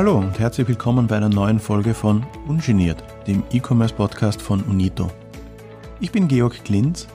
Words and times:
Hallo 0.00 0.16
und 0.16 0.38
herzlich 0.38 0.66
willkommen 0.66 1.08
bei 1.08 1.18
einer 1.18 1.28
neuen 1.28 1.60
Folge 1.60 1.92
von 1.92 2.24
Ungeniert, 2.48 3.04
dem 3.26 3.42
E-Commerce-Podcast 3.52 4.40
von 4.40 4.62
Unito. 4.62 5.10
Ich 6.00 6.10
bin 6.10 6.26
Georg 6.26 6.64
Klinz 6.64 7.06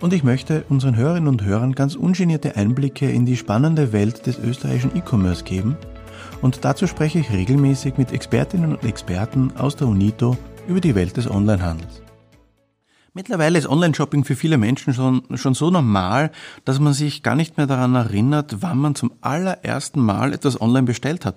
und 0.00 0.12
ich 0.12 0.24
möchte 0.24 0.64
unseren 0.68 0.96
Hörerinnen 0.96 1.28
und 1.28 1.44
Hörern 1.44 1.72
ganz 1.72 1.94
ungenierte 1.94 2.56
Einblicke 2.56 3.08
in 3.08 3.26
die 3.26 3.36
spannende 3.36 3.92
Welt 3.92 4.26
des 4.26 4.40
österreichischen 4.40 4.96
E-Commerce 4.96 5.44
geben 5.44 5.76
und 6.40 6.64
dazu 6.64 6.88
spreche 6.88 7.20
ich 7.20 7.30
regelmäßig 7.30 7.96
mit 7.96 8.10
Expertinnen 8.10 8.72
und 8.72 8.84
Experten 8.84 9.52
aus 9.56 9.76
der 9.76 9.86
Unito 9.86 10.36
über 10.66 10.80
die 10.80 10.96
Welt 10.96 11.16
des 11.16 11.30
Onlinehandels. 11.30 12.02
Mittlerweile 13.14 13.56
ist 13.56 13.68
Online-Shopping 13.68 14.24
für 14.24 14.34
viele 14.34 14.58
Menschen 14.58 14.94
schon, 14.94 15.22
schon 15.34 15.54
so 15.54 15.70
normal, 15.70 16.32
dass 16.64 16.80
man 16.80 16.92
sich 16.92 17.22
gar 17.22 17.36
nicht 17.36 17.56
mehr 17.56 17.68
daran 17.68 17.94
erinnert, 17.94 18.62
wann 18.62 18.78
man 18.78 18.96
zum 18.96 19.12
allerersten 19.20 20.00
Mal 20.00 20.32
etwas 20.32 20.60
online 20.60 20.86
bestellt 20.86 21.24
hat. 21.24 21.36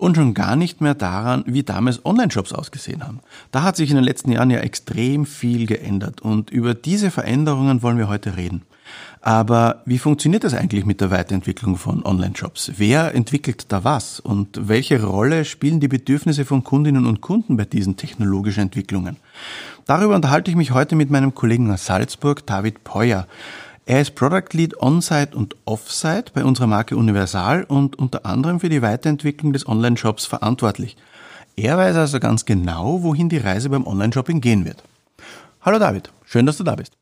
Und 0.00 0.14
schon 0.14 0.32
gar 0.32 0.56
nicht 0.56 0.80
mehr 0.80 0.94
daran, 0.94 1.44
wie 1.46 1.62
damals 1.62 2.06
Online-Shops 2.06 2.54
ausgesehen 2.54 3.06
haben. 3.06 3.20
Da 3.50 3.62
hat 3.62 3.76
sich 3.76 3.90
in 3.90 3.96
den 3.96 4.04
letzten 4.04 4.32
Jahren 4.32 4.48
ja 4.48 4.60
extrem 4.60 5.26
viel 5.26 5.66
geändert 5.66 6.22
und 6.22 6.48
über 6.48 6.72
diese 6.72 7.10
Veränderungen 7.10 7.82
wollen 7.82 7.98
wir 7.98 8.08
heute 8.08 8.38
reden. 8.38 8.62
Aber 9.20 9.82
wie 9.84 9.98
funktioniert 9.98 10.42
das 10.42 10.54
eigentlich 10.54 10.86
mit 10.86 11.02
der 11.02 11.10
Weiterentwicklung 11.10 11.76
von 11.76 12.02
Online-Shops? 12.02 12.72
Wer 12.78 13.14
entwickelt 13.14 13.66
da 13.68 13.84
was? 13.84 14.20
Und 14.20 14.68
welche 14.68 15.04
Rolle 15.04 15.44
spielen 15.44 15.80
die 15.80 15.88
Bedürfnisse 15.88 16.46
von 16.46 16.64
Kundinnen 16.64 17.04
und 17.04 17.20
Kunden 17.20 17.58
bei 17.58 17.66
diesen 17.66 17.98
technologischen 17.98 18.62
Entwicklungen? 18.62 19.18
Darüber 19.84 20.14
unterhalte 20.14 20.50
ich 20.50 20.56
mich 20.56 20.70
heute 20.70 20.96
mit 20.96 21.10
meinem 21.10 21.34
Kollegen 21.34 21.70
aus 21.70 21.84
Salzburg, 21.84 22.46
David 22.46 22.84
Peuer. 22.84 23.26
Er 23.90 24.00
ist 24.00 24.14
Product 24.14 24.52
Lead 24.52 24.80
On-Site 24.80 25.36
und 25.36 25.56
Off-Site 25.64 26.26
bei 26.32 26.44
unserer 26.44 26.68
Marke 26.68 26.96
Universal 26.96 27.64
und 27.64 27.98
unter 27.98 28.24
anderem 28.24 28.60
für 28.60 28.68
die 28.68 28.82
Weiterentwicklung 28.82 29.52
des 29.52 29.66
Online-Shops 29.66 30.26
verantwortlich. 30.26 30.96
Er 31.56 31.76
weiß 31.76 31.96
also 31.96 32.20
ganz 32.20 32.44
genau, 32.44 33.02
wohin 33.02 33.28
die 33.28 33.38
Reise 33.38 33.68
beim 33.68 33.84
Online-Shopping 33.84 34.40
gehen 34.40 34.64
wird. 34.64 34.84
Hallo 35.62 35.80
David, 35.80 36.12
schön, 36.24 36.46
dass 36.46 36.56
du 36.56 36.62
da 36.62 36.76
bist. 36.76 36.92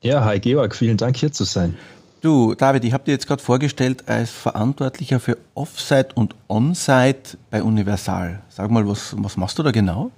Ja, 0.00 0.24
hi 0.24 0.40
Georg, 0.40 0.74
vielen 0.74 0.96
Dank 0.96 1.18
hier 1.18 1.32
zu 1.32 1.44
sein. 1.44 1.76
Du, 2.22 2.54
David, 2.54 2.84
ich 2.84 2.94
habe 2.94 3.04
dir 3.04 3.12
jetzt 3.12 3.26
gerade 3.26 3.42
vorgestellt 3.42 4.08
als 4.08 4.30
Verantwortlicher 4.30 5.20
für 5.20 5.36
Offsite 5.52 6.14
und 6.14 6.34
Onsite 6.48 7.36
bei 7.50 7.62
Universal. 7.62 8.40
Sag 8.48 8.70
mal, 8.70 8.88
was, 8.88 9.14
was 9.18 9.36
machst 9.36 9.58
du 9.58 9.62
da 9.62 9.70
genau? 9.70 10.10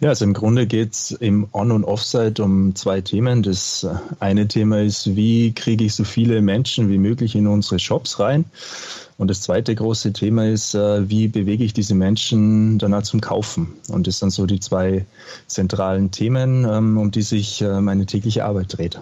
Ja, 0.00 0.10
also 0.10 0.24
im 0.24 0.32
Grunde 0.32 0.66
geht 0.66 0.92
es 0.92 1.10
im 1.12 1.48
On- 1.52 1.72
und 1.72 1.84
Offsite 1.84 2.42
um 2.42 2.74
zwei 2.74 3.00
Themen. 3.00 3.42
Das 3.42 3.86
eine 4.20 4.48
Thema 4.48 4.82
ist, 4.82 5.14
wie 5.16 5.52
kriege 5.52 5.84
ich 5.84 5.94
so 5.94 6.04
viele 6.04 6.42
Menschen 6.42 6.88
wie 6.88 6.98
möglich 6.98 7.34
in 7.34 7.46
unsere 7.46 7.78
Shops 7.78 8.18
rein? 8.18 8.44
Und 9.18 9.28
das 9.28 9.42
zweite 9.42 9.74
große 9.74 10.12
Thema 10.12 10.48
ist, 10.48 10.74
äh, 10.74 11.08
wie 11.08 11.28
bewege 11.28 11.62
ich 11.62 11.72
diese 11.72 11.94
Menschen 11.94 12.78
danach 12.78 13.02
zum 13.04 13.20
Kaufen? 13.20 13.74
Und 13.88 14.06
das 14.06 14.18
sind 14.18 14.30
so 14.30 14.46
die 14.46 14.58
zwei 14.58 15.06
zentralen 15.46 16.10
Themen, 16.10 16.66
ähm, 16.68 16.98
um 16.98 17.10
die 17.10 17.22
sich 17.22 17.62
äh, 17.62 17.80
meine 17.80 18.06
tägliche 18.06 18.44
Arbeit 18.44 18.76
dreht. 18.76 19.00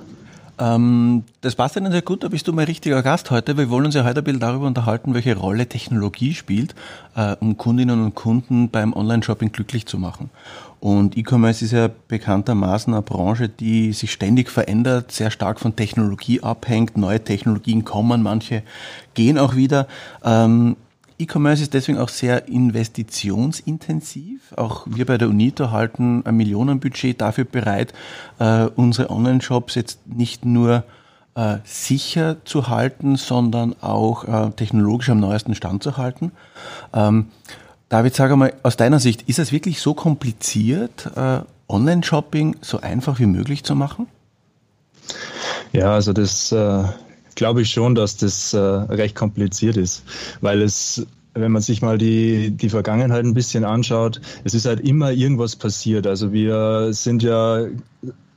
Ähm, 0.60 1.24
das 1.40 1.54
passt 1.54 1.76
Ihnen 1.76 1.90
sehr 1.90 2.02
gut, 2.02 2.22
da 2.22 2.28
bist 2.28 2.46
du 2.46 2.52
mein 2.52 2.66
richtiger 2.66 3.02
Gast 3.02 3.30
heute. 3.30 3.56
Wir 3.56 3.70
wollen 3.70 3.86
uns 3.86 3.94
ja 3.94 4.04
heute 4.04 4.20
ein 4.20 4.24
bisschen 4.24 4.40
darüber 4.40 4.66
unterhalten, 4.66 5.14
welche 5.14 5.34
Rolle 5.34 5.66
Technologie 5.66 6.34
spielt, 6.34 6.74
äh, 7.16 7.34
um 7.40 7.56
Kundinnen 7.56 8.04
und 8.04 8.14
Kunden 8.14 8.68
beim 8.68 8.92
Online-Shopping 8.92 9.52
glücklich 9.52 9.86
zu 9.86 9.98
machen. 9.98 10.28
Und 10.78 11.16
E-Commerce 11.16 11.64
ist 11.64 11.72
ja 11.72 11.88
bekanntermaßen 12.08 12.92
eine 12.92 13.02
Branche, 13.02 13.48
die 13.48 13.92
sich 13.92 14.12
ständig 14.12 14.50
verändert, 14.50 15.12
sehr 15.12 15.30
stark 15.30 15.60
von 15.60 15.76
Technologie 15.76 16.42
abhängt. 16.42 16.96
Neue 16.96 17.24
Technologien 17.24 17.84
kommen, 17.84 18.22
manche 18.22 18.62
gehen 19.14 19.38
auch 19.38 19.56
wieder. 19.56 19.88
Ähm, 20.22 20.76
E-Commerce 21.20 21.62
ist 21.62 21.74
deswegen 21.74 21.98
auch 21.98 22.08
sehr 22.08 22.48
investitionsintensiv. 22.48 24.52
Auch 24.56 24.86
wir 24.86 25.06
bei 25.06 25.18
der 25.18 25.28
UNITO 25.28 25.70
halten 25.70 26.24
ein 26.24 26.36
Millionenbudget 26.36 27.20
dafür 27.20 27.44
bereit, 27.44 27.92
äh, 28.38 28.66
unsere 28.76 29.10
Online-Shops 29.10 29.74
jetzt 29.74 30.06
nicht 30.06 30.44
nur 30.44 30.84
äh, 31.34 31.58
sicher 31.64 32.36
zu 32.44 32.68
halten, 32.68 33.16
sondern 33.16 33.74
auch 33.80 34.24
äh, 34.24 34.50
technologisch 34.52 35.10
am 35.10 35.20
neuesten 35.20 35.54
Stand 35.54 35.82
zu 35.82 35.96
halten. 35.96 36.32
Ähm, 36.92 37.28
David, 37.88 38.14
sag 38.14 38.30
einmal, 38.30 38.52
aus 38.62 38.76
deiner 38.76 39.00
Sicht, 39.00 39.28
ist 39.28 39.38
es 39.38 39.52
wirklich 39.52 39.80
so 39.80 39.94
kompliziert, 39.94 41.10
äh, 41.16 41.40
Online-Shopping 41.68 42.56
so 42.60 42.80
einfach 42.80 43.18
wie 43.18 43.26
möglich 43.26 43.64
zu 43.64 43.74
machen? 43.74 44.06
Ja, 45.72 45.92
also 45.92 46.12
das 46.12 46.52
äh, 46.52 46.84
glaube 47.34 47.62
ich 47.62 47.70
schon, 47.70 47.94
dass 47.94 48.16
das 48.16 48.52
äh, 48.52 48.58
recht 48.58 49.14
kompliziert 49.14 49.76
ist, 49.76 50.04
weil 50.40 50.62
es 50.62 51.06
wenn 51.34 51.52
man 51.52 51.62
sich 51.62 51.80
mal 51.80 51.96
die, 51.96 52.50
die 52.50 52.68
Vergangenheit 52.68 53.24
ein 53.24 53.34
bisschen 53.34 53.64
anschaut, 53.64 54.20
es 54.42 54.52
ist 54.52 54.66
halt 54.66 54.80
immer 54.80 55.12
irgendwas 55.12 55.54
passiert. 55.54 56.06
Also 56.06 56.32
wir 56.32 56.92
sind 56.92 57.22
ja 57.22 57.66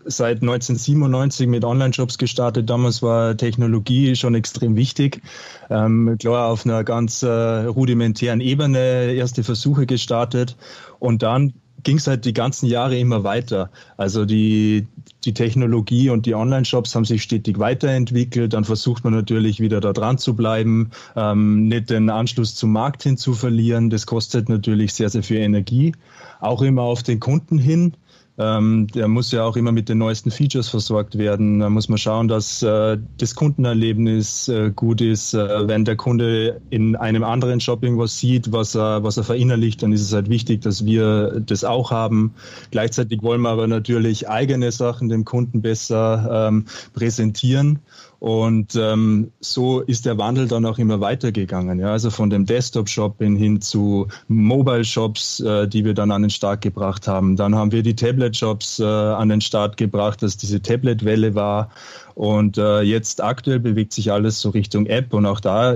seit 0.05 0.41
1997 0.41 1.47
mit 1.47 1.63
Online-Shops 1.63 2.17
gestartet. 2.17 2.69
Damals 2.69 3.01
war 3.01 3.37
Technologie 3.37 4.15
schon 4.15 4.35
extrem 4.35 4.75
wichtig. 4.75 5.21
Ähm, 5.69 6.17
klar, 6.19 6.49
auf 6.49 6.65
einer 6.65 6.83
ganz 6.83 7.23
äh, 7.23 7.27
rudimentären 7.27 8.41
Ebene 8.41 9.13
erste 9.13 9.43
Versuche 9.43 9.85
gestartet 9.85 10.55
und 10.99 11.23
dann 11.23 11.53
ging 11.81 11.97
es 11.97 12.07
halt 12.07 12.25
die 12.25 12.33
ganzen 12.33 12.67
Jahre 12.67 12.97
immer 12.97 13.23
weiter. 13.23 13.69
Also 13.97 14.25
die, 14.25 14.87
die 15.25 15.33
Technologie 15.33 16.09
und 16.09 16.25
die 16.25 16.35
Online-Shops 16.35 16.95
haben 16.95 17.05
sich 17.05 17.23
stetig 17.23 17.59
weiterentwickelt. 17.59 18.53
Dann 18.53 18.63
versucht 18.63 19.03
man 19.03 19.13
natürlich 19.13 19.59
wieder 19.59 19.81
da 19.81 19.93
dran 19.93 20.17
zu 20.17 20.35
bleiben, 20.35 20.91
ähm, 21.15 21.67
nicht 21.67 21.89
den 21.89 22.09
Anschluss 22.09 22.55
zum 22.55 22.71
Markt 22.71 23.03
hin 23.03 23.17
zu 23.17 23.33
verlieren. 23.33 23.89
Das 23.89 24.05
kostet 24.05 24.49
natürlich 24.49 24.93
sehr, 24.93 25.09
sehr 25.09 25.23
viel 25.23 25.37
Energie. 25.37 25.93
Auch 26.39 26.61
immer 26.61 26.83
auf 26.83 27.03
den 27.03 27.19
Kunden 27.19 27.57
hin. 27.57 27.93
Ähm, 28.39 28.87
der 28.87 29.07
muss 29.07 29.31
ja 29.31 29.43
auch 29.43 29.55
immer 29.55 29.71
mit 29.71 29.89
den 29.89 29.99
neuesten 29.99 30.31
Features 30.31 30.67
versorgt 30.67 31.19
werden. 31.19 31.59
Da 31.59 31.69
muss 31.69 31.87
man 31.87 31.99
schauen, 31.99 32.27
dass 32.27 32.63
äh, 32.63 32.97
das 33.17 33.35
Kundenerlebnis 33.35 34.47
äh, 34.47 34.71
gut 34.75 35.01
ist. 35.01 35.35
Äh, 35.35 35.67
wenn 35.67 35.85
der 35.85 35.95
Kunde 35.95 36.59
in 36.71 36.95
einem 36.95 37.23
anderen 37.23 37.59
Shop 37.59 37.83
irgendwas 37.83 38.17
sieht, 38.17 38.51
was 38.51 38.75
er, 38.75 39.03
was 39.03 39.17
er 39.17 39.23
verinnerlicht, 39.23 39.83
dann 39.83 39.91
ist 39.91 40.01
es 40.01 40.13
halt 40.13 40.29
wichtig, 40.29 40.61
dass 40.61 40.83
wir 40.83 41.41
das 41.45 41.63
auch 41.63 41.91
haben. 41.91 42.33
Gleichzeitig 42.71 43.21
wollen 43.21 43.41
wir 43.41 43.49
aber 43.49 43.67
natürlich 43.67 44.27
eigene 44.27 44.71
Sachen 44.71 45.09
dem 45.09 45.25
Kunden 45.25 45.61
besser 45.61 46.47
ähm, 46.49 46.65
präsentieren. 46.93 47.79
Und 48.23 48.77
ähm, 48.77 49.33
so 49.41 49.81
ist 49.81 50.05
der 50.05 50.17
Wandel 50.17 50.47
dann 50.47 50.65
auch 50.65 50.79
immer 50.79 51.01
weitergegangen. 51.01 51.81
Ja? 51.81 51.91
Also 51.91 52.09
von 52.09 52.29
dem 52.29 52.45
Desktop-Shop 52.45 53.17
hin 53.17 53.59
zu 53.59 54.07
Mobile-Shops, 54.29 55.41
äh, 55.41 55.67
die 55.67 55.83
wir 55.83 55.93
dann 55.93 56.09
an 56.09 56.21
den 56.21 56.29
Start 56.29 56.61
gebracht 56.61 57.05
haben. 57.05 57.35
Dann 57.35 57.53
haben 57.53 57.73
wir 57.73 57.83
die 57.83 57.97
Tablet-Shops 57.97 58.79
äh, 58.79 58.85
an 58.85 59.27
den 59.27 59.41
Start 59.41 59.75
gebracht, 59.75 60.23
dass 60.23 60.37
diese 60.37 60.61
Tablet-Welle 60.61 61.35
war. 61.35 61.69
Und 62.15 62.57
äh, 62.57 62.79
jetzt 62.83 63.21
aktuell 63.21 63.59
bewegt 63.59 63.91
sich 63.91 64.09
alles 64.09 64.39
so 64.39 64.51
Richtung 64.51 64.85
App. 64.85 65.13
Und 65.13 65.25
auch 65.25 65.41
da 65.41 65.75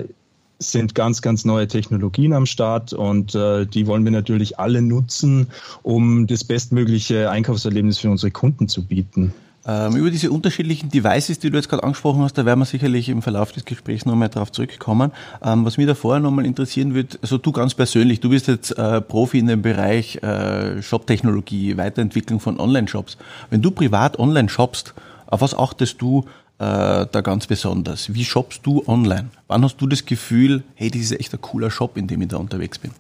sind 0.58 0.96
ganz, 0.96 1.22
ganz 1.22 1.44
neue 1.44 1.68
Technologien 1.68 2.32
am 2.32 2.46
Start 2.46 2.94
und 2.94 3.36
äh, 3.36 3.66
die 3.66 3.88
wollen 3.88 4.06
wir 4.06 4.12
natürlich 4.14 4.58
alle 4.58 4.82
nutzen, 4.82 5.48
um 5.84 6.28
das 6.28 6.46
bestmögliche 6.46 7.30
Einkaufserlebnis 7.30 7.98
für 7.98 8.10
unsere 8.10 8.32
Kunden 8.32 8.70
zu 8.70 8.86
bieten. 8.86 9.34
Ähm, 9.68 9.98
über 9.98 10.10
diese 10.10 10.32
unterschiedlichen 10.32 10.90
Devices, 10.90 11.40
die 11.40 11.50
du 11.50 11.58
jetzt 11.58 11.68
gerade 11.68 11.84
angesprochen 11.84 12.22
hast, 12.22 12.38
da 12.38 12.46
werden 12.46 12.60
wir 12.60 12.66
sicherlich 12.66 13.10
im 13.10 13.22
Verlauf 13.22 13.52
des 13.52 13.66
Gesprächs 13.66 14.06
nochmal 14.06 14.30
darauf 14.30 14.52
zurückkommen. 14.52 15.12
Ähm, 15.44 15.66
was 15.66 15.78
mich 15.78 15.88
da 15.88 15.94
vorher 15.94 16.22
nochmal 16.22 16.46
interessieren 16.46 16.94
wird, 16.94 17.20
also 17.22 17.38
du 17.38 17.52
ganz 17.52 17.74
persönlich, 17.74 18.22
du 18.22 18.30
bist 18.30 18.48
jetzt 18.48 18.72
äh, 18.72 19.02
Profi 19.02 19.40
in 19.40 19.48
dem 19.48 19.62
Bereich 19.62 20.24
äh, 20.24 20.82
Shop-Technologie, 20.82 21.76
Weiterentwicklung 21.76 22.40
von 22.40 22.60
Online-Shops. 22.60 23.18
Wenn 23.50 23.62
du 23.62 23.72
privat 23.72 24.18
online 24.20 24.48
shoppst, 24.48 24.94
auf 25.26 25.42
was 25.42 25.54
achtest 25.54 26.02
du 26.02 26.24
äh, 26.60 27.06
da 27.12 27.22
ganz 27.22 27.48
besonders? 27.48 28.14
Wie 28.14 28.24
shoppst 28.24 28.66
du 28.66 28.84
online? 28.88 29.30
Wann 29.48 29.64
hast 29.66 29.78
du 29.78 29.88
das 29.88 30.06
Gefühl, 30.06 30.64
hey, 30.76 30.90
das 30.90 31.02
ist 31.02 31.20
echt 31.20 31.34
ein 31.34 31.42
cooler 31.42 31.72
Shop, 31.72 31.98
in 31.98 32.08
dem 32.08 32.22
ich 32.22 32.30
da 32.30 32.38
unterwegs 32.38 32.80
bin? 32.80 32.92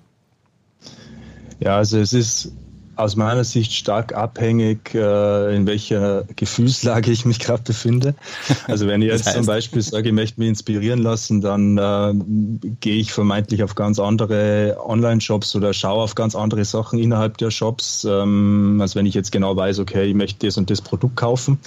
Ja, 1.60 1.78
also 1.78 1.98
es 1.98 2.12
ist 2.12 2.52
aus 2.98 3.16
meiner 3.16 3.44
Sicht 3.44 3.74
stark 3.74 4.14
abhängig, 4.14 4.94
äh, 4.94 5.56
in 5.56 5.68
welcher 5.68 6.26
Gefühlslage 6.36 7.12
ich 7.12 7.26
mich 7.26 7.40
gerade 7.40 7.64
befinde. 7.64 8.16
Also 8.68 8.88
wenn 8.88 9.02
ich 9.02 9.10
jetzt 9.10 9.22
das 9.22 9.28
heißt? 9.28 9.38
zum 9.38 9.46
Beispiel 9.46 9.82
sage, 9.82 10.10
ich 10.10 10.16
möchte 10.16 10.40
mich 10.40 10.50
inspirieren 10.50 11.00
lassen, 11.00 11.42
dann 11.42 11.78
äh, 11.78 12.14
gehe 12.80 12.98
ich 12.98 13.14
vermeintlich 13.14 13.64
auf 13.64 13.76
ganz 13.76 14.00
andere 14.00 14.78
Online-Shops 14.84 15.56
oder 15.56 15.74
schaue 15.74 16.04
auf 16.04 16.16
ganz 16.16 16.36
andere 16.36 16.66
Sachen 16.66 17.00
innerhalb 17.00 17.38
der 17.38 17.52
Shops, 17.52 18.06
ähm, 18.10 18.80
als 18.82 18.96
wenn 18.96 19.06
ich 19.06 19.14
jetzt 19.14 19.32
genau 19.32 19.56
weiß, 19.56 19.80
okay, 19.80 20.06
ich 20.06 20.16
möchte 20.16 20.46
das 20.46 20.58
und 20.58 20.70
das 20.70 20.82
Produkt 20.82 21.16
kaufen. 21.16 21.60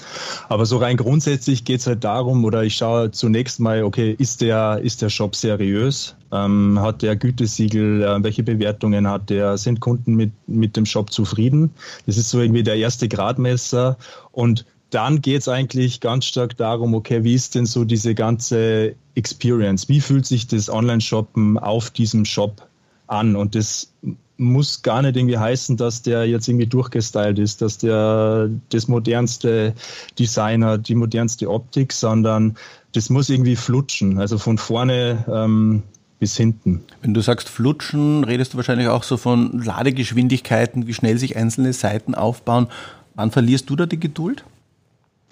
Aber 0.48 0.66
so 0.66 0.78
rein 0.78 0.96
grundsätzlich 0.96 1.64
geht 1.64 1.80
es 1.80 1.86
halt 1.86 2.04
darum, 2.04 2.44
oder 2.44 2.64
ich 2.64 2.74
schaue 2.74 3.10
zunächst 3.10 3.60
mal, 3.60 3.84
okay, 3.84 4.14
ist 4.18 4.40
der, 4.40 4.80
ist 4.82 5.02
der 5.02 5.08
Shop 5.10 5.36
seriös? 5.36 6.16
Ähm, 6.32 6.78
hat 6.80 7.02
der 7.02 7.16
Gütesiegel? 7.16 8.02
Äh, 8.02 8.22
welche 8.22 8.42
Bewertungen 8.42 9.08
hat 9.08 9.30
der? 9.30 9.58
Sind 9.58 9.80
Kunden 9.80 10.14
mit, 10.14 10.32
mit 10.46 10.76
dem 10.76 10.86
Shop 10.86 11.12
zufrieden? 11.12 11.70
Das 12.06 12.16
ist 12.16 12.30
so 12.30 12.40
irgendwie 12.40 12.62
der 12.62 12.76
erste 12.76 13.08
Gradmesser. 13.08 13.96
Und 14.32 14.64
dann 14.90 15.20
geht 15.20 15.42
es 15.42 15.48
eigentlich 15.48 16.00
ganz 16.00 16.24
stark 16.24 16.56
darum, 16.56 16.94
okay, 16.94 17.22
wie 17.22 17.34
ist 17.34 17.54
denn 17.54 17.66
so 17.66 17.84
diese 17.84 18.14
ganze 18.14 18.94
Experience? 19.14 19.88
Wie 19.88 20.00
fühlt 20.00 20.26
sich 20.26 20.46
das 20.46 20.68
Online-Shoppen 20.68 21.58
auf 21.58 21.90
diesem 21.90 22.24
Shop 22.24 22.68
an. 23.10 23.36
Und 23.36 23.54
das 23.54 23.92
muss 24.38 24.82
gar 24.82 25.02
nicht 25.02 25.16
irgendwie 25.16 25.36
heißen, 25.36 25.76
dass 25.76 26.02
der 26.02 26.26
jetzt 26.26 26.48
irgendwie 26.48 26.66
durchgestylt 26.66 27.38
ist, 27.38 27.60
dass 27.60 27.76
der 27.76 28.48
das 28.70 28.88
modernste 28.88 29.74
Design 30.18 30.64
hat, 30.64 30.88
die 30.88 30.94
modernste 30.94 31.50
Optik, 31.50 31.92
sondern 31.92 32.56
das 32.92 33.10
muss 33.10 33.28
irgendwie 33.28 33.56
flutschen. 33.56 34.18
Also 34.18 34.38
von 34.38 34.56
vorne 34.56 35.24
ähm, 35.30 35.82
bis 36.20 36.36
hinten. 36.36 36.84
Wenn 37.02 37.14
du 37.14 37.20
sagst 37.22 37.48
flutschen, 37.48 38.22
redest 38.22 38.52
du 38.52 38.58
wahrscheinlich 38.58 38.86
auch 38.86 39.02
so 39.02 39.16
von 39.16 39.60
Ladegeschwindigkeiten, 39.60 40.86
wie 40.86 40.94
schnell 40.94 41.18
sich 41.18 41.36
einzelne 41.36 41.72
Seiten 41.72 42.14
aufbauen. 42.14 42.68
Wann 43.14 43.32
verlierst 43.32 43.68
du 43.70 43.74
da 43.74 43.86
die 43.86 43.98
Geduld? 43.98 44.44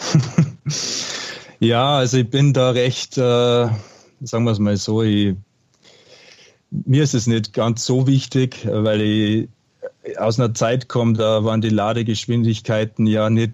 ja, 1.60 1.98
also 1.98 2.16
ich 2.16 2.28
bin 2.28 2.52
da 2.52 2.70
recht, 2.70 3.18
äh, 3.18 3.68
sagen 4.20 4.44
wir 4.44 4.50
es 4.50 4.58
mal 4.58 4.76
so, 4.76 5.02
ich 5.02 5.36
mir 6.70 7.02
ist 7.02 7.14
es 7.14 7.26
nicht 7.26 7.52
ganz 7.52 7.84
so 7.86 8.06
wichtig, 8.06 8.66
weil 8.70 9.00
ich 9.00 9.48
aus 10.16 10.38
einer 10.38 10.54
Zeit 10.54 10.88
komme, 10.88 11.14
da 11.14 11.44
waren 11.44 11.60
die 11.60 11.68
Ladegeschwindigkeiten 11.68 13.06
ja 13.06 13.30
nicht 13.30 13.52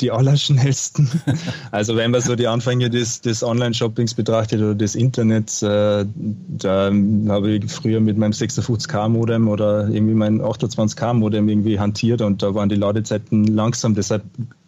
die 0.00 0.10
allerschnellsten. 0.10 1.08
Also 1.70 1.96
wenn 1.96 2.10
man 2.10 2.20
so 2.20 2.36
die 2.36 2.46
Anfänge 2.46 2.90
des, 2.90 3.20
des 3.20 3.42
Online-Shoppings 3.42 4.14
betrachtet 4.14 4.60
oder 4.60 4.74
des 4.74 4.94
Internets, 4.94 5.62
äh, 5.62 6.06
da 6.14 6.90
habe 7.28 7.50
ich 7.50 7.70
früher 7.70 8.00
mit 8.00 8.16
meinem 8.16 8.32
56K-Modem 8.32 9.48
oder 9.48 9.88
irgendwie 9.88 10.14
mein 10.14 10.40
28K-Modem 10.40 11.48
irgendwie 11.48 11.78
hantiert 11.78 12.22
und 12.22 12.42
da 12.42 12.54
waren 12.54 12.68
die 12.68 12.76
Ladezeiten 12.76 13.46
langsam. 13.46 13.94
Deshalb 13.94 14.22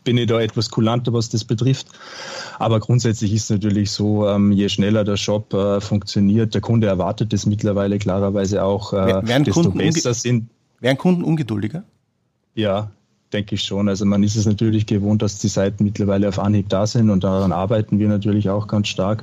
bin 0.05 0.17
ich 0.17 0.27
da 0.27 0.41
etwas 0.41 0.71
kulanter, 0.71 1.13
was 1.13 1.29
das 1.29 1.45
betrifft. 1.45 1.89
Aber 2.59 2.81
grundsätzlich 2.81 3.33
ist 3.33 3.45
es 3.45 3.51
natürlich 3.51 3.91
so, 3.91 4.27
ähm, 4.27 4.53
je 4.53 4.69
schneller 4.69 5.05
der 5.05 5.17
Shop 5.17 5.53
äh, 5.53 5.81
funktioniert, 5.81 6.55
der 6.55 6.61
Kunde 6.61 6.87
erwartet 6.87 7.33
es 7.33 7.47
mittlerweile 7.47 7.99
klarerweise 7.99 8.65
auch, 8.65 8.93
äh, 8.93 9.23
desto 9.23 9.63
Kunden 9.63 9.79
besser 9.79 10.15
sind. 10.15 10.49
Wären 10.81 10.99
Kunden 10.99 11.25
ungeduldiger? 11.25 11.85
Ja, 12.55 12.91
denke 13.33 13.57
ich 13.57 13.63
schon. 13.63 13.89
Also 13.89 14.05
man 14.05 14.23
ist 14.23 14.37
es 14.37 14.47
natürlich 14.47 14.87
gewohnt, 14.87 15.23
dass 15.23 15.39
die 15.39 15.49
Seiten 15.49 15.85
mittlerweile 15.85 16.29
auf 16.29 16.39
Anhieb 16.39 16.69
da 16.69 16.87
sind 16.87 17.11
und 17.11 17.25
daran 17.25 17.53
arbeiten 17.53 17.99
wir 17.99 18.09
natürlich 18.09 18.49
auch 18.49 18.67
ganz 18.67 18.89
stark. 18.89 19.23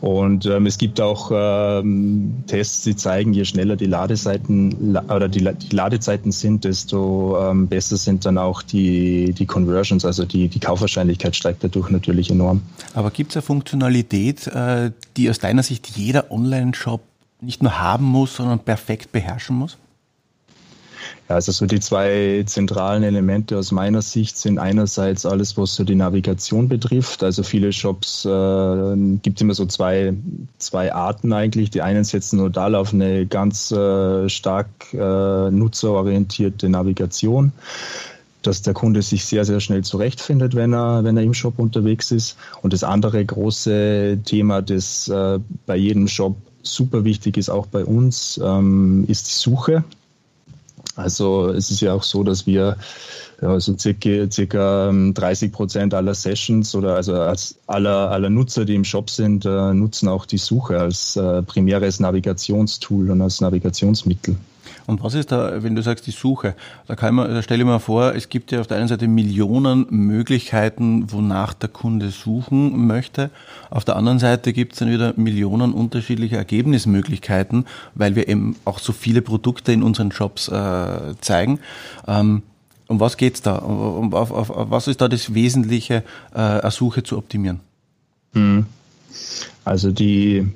Und 0.00 0.46
ähm, 0.46 0.66
es 0.66 0.78
gibt 0.78 1.00
auch 1.00 1.30
ähm, 1.34 2.44
Tests, 2.46 2.84
die 2.84 2.96
zeigen, 2.96 3.32
je 3.32 3.44
schneller 3.44 3.76
die 3.76 3.86
Ladeseiten 3.86 4.96
oder 4.96 5.28
die, 5.28 5.40
die 5.52 5.74
Ladezeiten 5.74 6.32
sind, 6.32 6.64
desto 6.64 7.38
ähm, 7.40 7.66
besser 7.66 7.96
sind 7.96 8.24
dann 8.24 8.38
auch 8.38 8.62
die, 8.62 9.32
die 9.32 9.46
Conversions, 9.46 10.04
also 10.04 10.24
die, 10.24 10.48
die 10.48 10.60
Kaufwahrscheinlichkeit 10.60 11.34
steigt 11.34 11.64
dadurch 11.64 11.90
natürlich 11.90 12.30
enorm. 12.30 12.62
Aber 12.94 13.10
gibt 13.10 13.30
es 13.30 13.36
eine 13.36 13.42
Funktionalität, 13.42 14.46
äh, 14.48 14.92
die 15.16 15.28
aus 15.28 15.38
deiner 15.38 15.62
Sicht 15.62 15.88
jeder 15.96 16.30
Online-Shop 16.30 17.02
nicht 17.40 17.62
nur 17.62 17.80
haben 17.80 18.04
muss, 18.04 18.36
sondern 18.36 18.60
perfekt 18.60 19.12
beherrschen 19.12 19.56
muss? 19.56 19.76
Ja, 21.28 21.36
also 21.36 21.52
so 21.52 21.66
die 21.66 21.80
zwei 21.80 22.42
zentralen 22.46 23.02
Elemente 23.02 23.56
aus 23.58 23.72
meiner 23.72 24.02
Sicht 24.02 24.36
sind 24.36 24.58
einerseits 24.58 25.26
alles, 25.26 25.56
was 25.56 25.74
so 25.74 25.84
die 25.84 25.94
Navigation 25.94 26.68
betrifft. 26.68 27.22
Also 27.22 27.42
viele 27.42 27.72
Shops 27.72 28.24
äh, 28.24 28.96
gibt 29.22 29.40
immer 29.40 29.54
so 29.54 29.66
zwei, 29.66 30.14
zwei 30.58 30.92
Arten 30.92 31.32
eigentlich. 31.32 31.70
Die 31.70 31.82
einen 31.82 32.04
setzen 32.04 32.38
Nodal 32.38 32.74
auf 32.74 32.92
eine 32.92 33.26
ganz 33.26 33.70
äh, 33.70 34.28
stark 34.28 34.68
äh, 34.92 35.50
nutzerorientierte 35.50 36.68
Navigation 36.68 37.52
dass 38.42 38.62
der 38.62 38.74
Kunde 38.74 39.02
sich 39.02 39.24
sehr, 39.24 39.44
sehr 39.44 39.60
schnell 39.60 39.84
zurechtfindet, 39.84 40.54
wenn 40.54 40.72
er, 40.72 41.04
wenn 41.04 41.16
er 41.16 41.22
im 41.22 41.34
Shop 41.34 41.58
unterwegs 41.58 42.10
ist. 42.10 42.36
Und 42.62 42.72
das 42.72 42.84
andere 42.84 43.24
große 43.24 44.18
Thema, 44.24 44.62
das 44.62 45.08
äh, 45.08 45.38
bei 45.66 45.76
jedem 45.76 46.08
Shop 46.08 46.36
super 46.62 47.04
wichtig 47.04 47.36
ist, 47.36 47.48
auch 47.48 47.66
bei 47.66 47.84
uns, 47.84 48.40
ähm, 48.42 49.04
ist 49.08 49.28
die 49.28 49.34
Suche. 49.34 49.84
Also 51.00 51.48
es 51.48 51.70
ist 51.70 51.80
ja 51.80 51.94
auch 51.94 52.02
so, 52.02 52.22
dass 52.22 52.46
wir 52.46 52.76
also 53.40 53.76
circa, 53.76 54.30
circa 54.30 54.92
30 54.92 55.46
ähm, 55.46 55.52
Prozent 55.52 55.94
aller 55.94 56.14
Sessions 56.14 56.74
oder 56.74 56.96
also 56.96 57.14
als 57.14 57.54
aller, 57.66 58.10
aller 58.10 58.30
Nutzer, 58.30 58.64
die 58.64 58.74
im 58.74 58.84
Shop 58.84 59.08
sind, 59.08 59.46
äh, 59.46 59.72
nutzen 59.72 60.08
auch 60.08 60.26
die 60.26 60.38
Suche 60.38 60.78
als 60.78 61.16
äh, 61.16 61.42
primäres 61.42 62.00
Navigationstool 62.00 63.10
und 63.10 63.22
als 63.22 63.40
Navigationsmittel. 63.40 64.36
Und 64.90 65.04
was 65.04 65.14
ist 65.14 65.30
da, 65.30 65.62
wenn 65.62 65.76
du 65.76 65.82
sagst, 65.82 66.08
die 66.08 66.10
Suche? 66.10 66.56
Da, 66.88 66.96
kann 66.96 67.14
man, 67.14 67.32
da 67.32 67.42
stelle 67.42 67.62
ich 67.62 67.66
mir 67.66 67.78
vor, 67.78 68.12
es 68.16 68.28
gibt 68.28 68.50
ja 68.50 68.60
auf 68.60 68.66
der 68.66 68.78
einen 68.78 68.88
Seite 68.88 69.06
Millionen 69.06 69.86
Möglichkeiten, 69.88 71.12
wonach 71.12 71.54
der 71.54 71.68
Kunde 71.68 72.10
suchen 72.10 72.88
möchte. 72.88 73.30
Auf 73.70 73.84
der 73.84 73.94
anderen 73.94 74.18
Seite 74.18 74.52
gibt 74.52 74.72
es 74.72 74.80
dann 74.80 74.90
wieder 74.90 75.14
Millionen 75.14 75.74
unterschiedliche 75.74 76.36
Ergebnismöglichkeiten, 76.36 77.66
weil 77.94 78.16
wir 78.16 78.26
eben 78.26 78.56
auch 78.64 78.80
so 78.80 78.92
viele 78.92 79.22
Produkte 79.22 79.70
in 79.70 79.84
unseren 79.84 80.10
Shops 80.10 80.48
äh, 80.48 81.14
zeigen. 81.20 81.60
Ähm, 82.08 82.42
um 82.88 82.98
was 82.98 83.16
geht's 83.16 83.42
da? 83.42 83.58
Um, 83.58 84.12
auf, 84.12 84.32
auf, 84.32 84.50
auf, 84.50 84.70
was 84.70 84.88
ist 84.88 85.00
da 85.00 85.06
das 85.06 85.34
Wesentliche, 85.34 86.02
äh, 86.34 86.38
eine 86.38 86.70
Suche 86.72 87.04
zu 87.04 87.16
optimieren? 87.16 87.60
Hm. 88.32 88.66
Also 89.64 89.92
die 89.92 90.48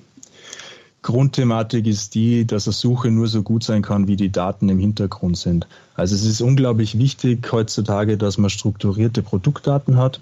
Grundthematik 1.05 1.87
ist 1.87 2.15
die, 2.15 2.47
dass 2.47 2.67
eine 2.67 2.73
Suche 2.73 3.11
nur 3.11 3.29
so 3.29 3.43
gut 3.43 3.63
sein 3.63 3.83
kann, 3.83 4.09
wie 4.09 4.17
die 4.17 4.33
Daten 4.33 4.71
im 4.71 4.79
Hintergrund 4.79 5.37
sind. 5.37 5.67
Also 5.97 6.15
es 6.15 6.25
ist 6.25 6.41
unglaublich 6.41 6.99
wichtig 6.99 7.47
heutzutage, 7.53 8.17
dass 8.17 8.39
man 8.39 8.49
strukturierte 8.49 9.23
Produktdaten 9.23 9.99
hat, 9.99 10.21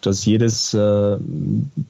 dass 0.00 0.24
jedes 0.24 0.74
äh, 0.74 1.16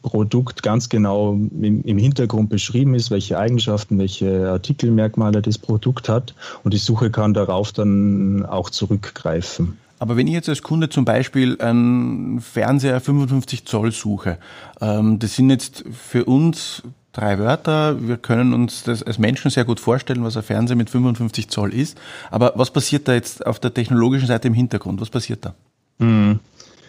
Produkt 0.01 0.63
ganz 0.63 0.89
genau 0.89 1.35
im, 1.35 1.83
im, 1.85 1.99
Hintergrund 1.99 2.49
beschrieben 2.49 2.95
ist, 2.95 3.11
welche 3.11 3.39
Eigenschaften, 3.39 3.99
welche 3.99 4.49
Artikelmerkmale 4.49 5.43
das 5.43 5.59
Produkt 5.59 6.09
hat 6.09 6.35
und 6.65 6.73
die 6.73 6.79
Suche 6.79 7.11
kann 7.11 7.35
darauf 7.35 7.73
dann 7.73 8.47
auch 8.47 8.71
zurückgreifen. 8.71 9.77
Aber 9.99 10.17
wenn 10.17 10.27
ich 10.27 10.33
jetzt 10.33 10.49
als 10.49 10.63
Kunde 10.63 10.89
zum 10.89 11.05
Beispiel 11.05 11.61
einen 11.61 12.41
Fernseher 12.41 12.99
55 12.99 13.67
Zoll 13.67 13.93
suche, 13.93 14.39
ähm, 14.81 15.19
das 15.19 15.37
sind 15.37 15.51
jetzt 15.51 15.85
für 15.93 16.25
uns 16.25 16.83
drei 17.13 17.39
Wörter. 17.39 18.07
Wir 18.07 18.17
können 18.17 18.53
uns 18.55 18.83
das 18.85 19.03
als 19.03 19.19
Menschen 19.19 19.51
sehr 19.51 19.65
gut 19.65 19.81
vorstellen, 19.81 20.25
was 20.25 20.37
ein 20.37 20.43
Fernseher 20.43 20.77
mit 20.77 20.91
55 20.91 21.49
Zoll 21.49 21.75
ist. 21.75 21.99
Aber 22.31 22.53
was 22.57 22.71
passiert 22.71 23.09
da 23.09 23.15
jetzt 23.15 23.47
auf 23.47 23.61
der 23.61 23.73
technologischen 23.75 24.27
Seite 24.27 24.49
im 24.49 24.55
Hintergrund? 24.55 25.01
Was 25.01 25.11
passiert 25.11 25.45
da? 25.45 25.55
Hm. 25.99 26.41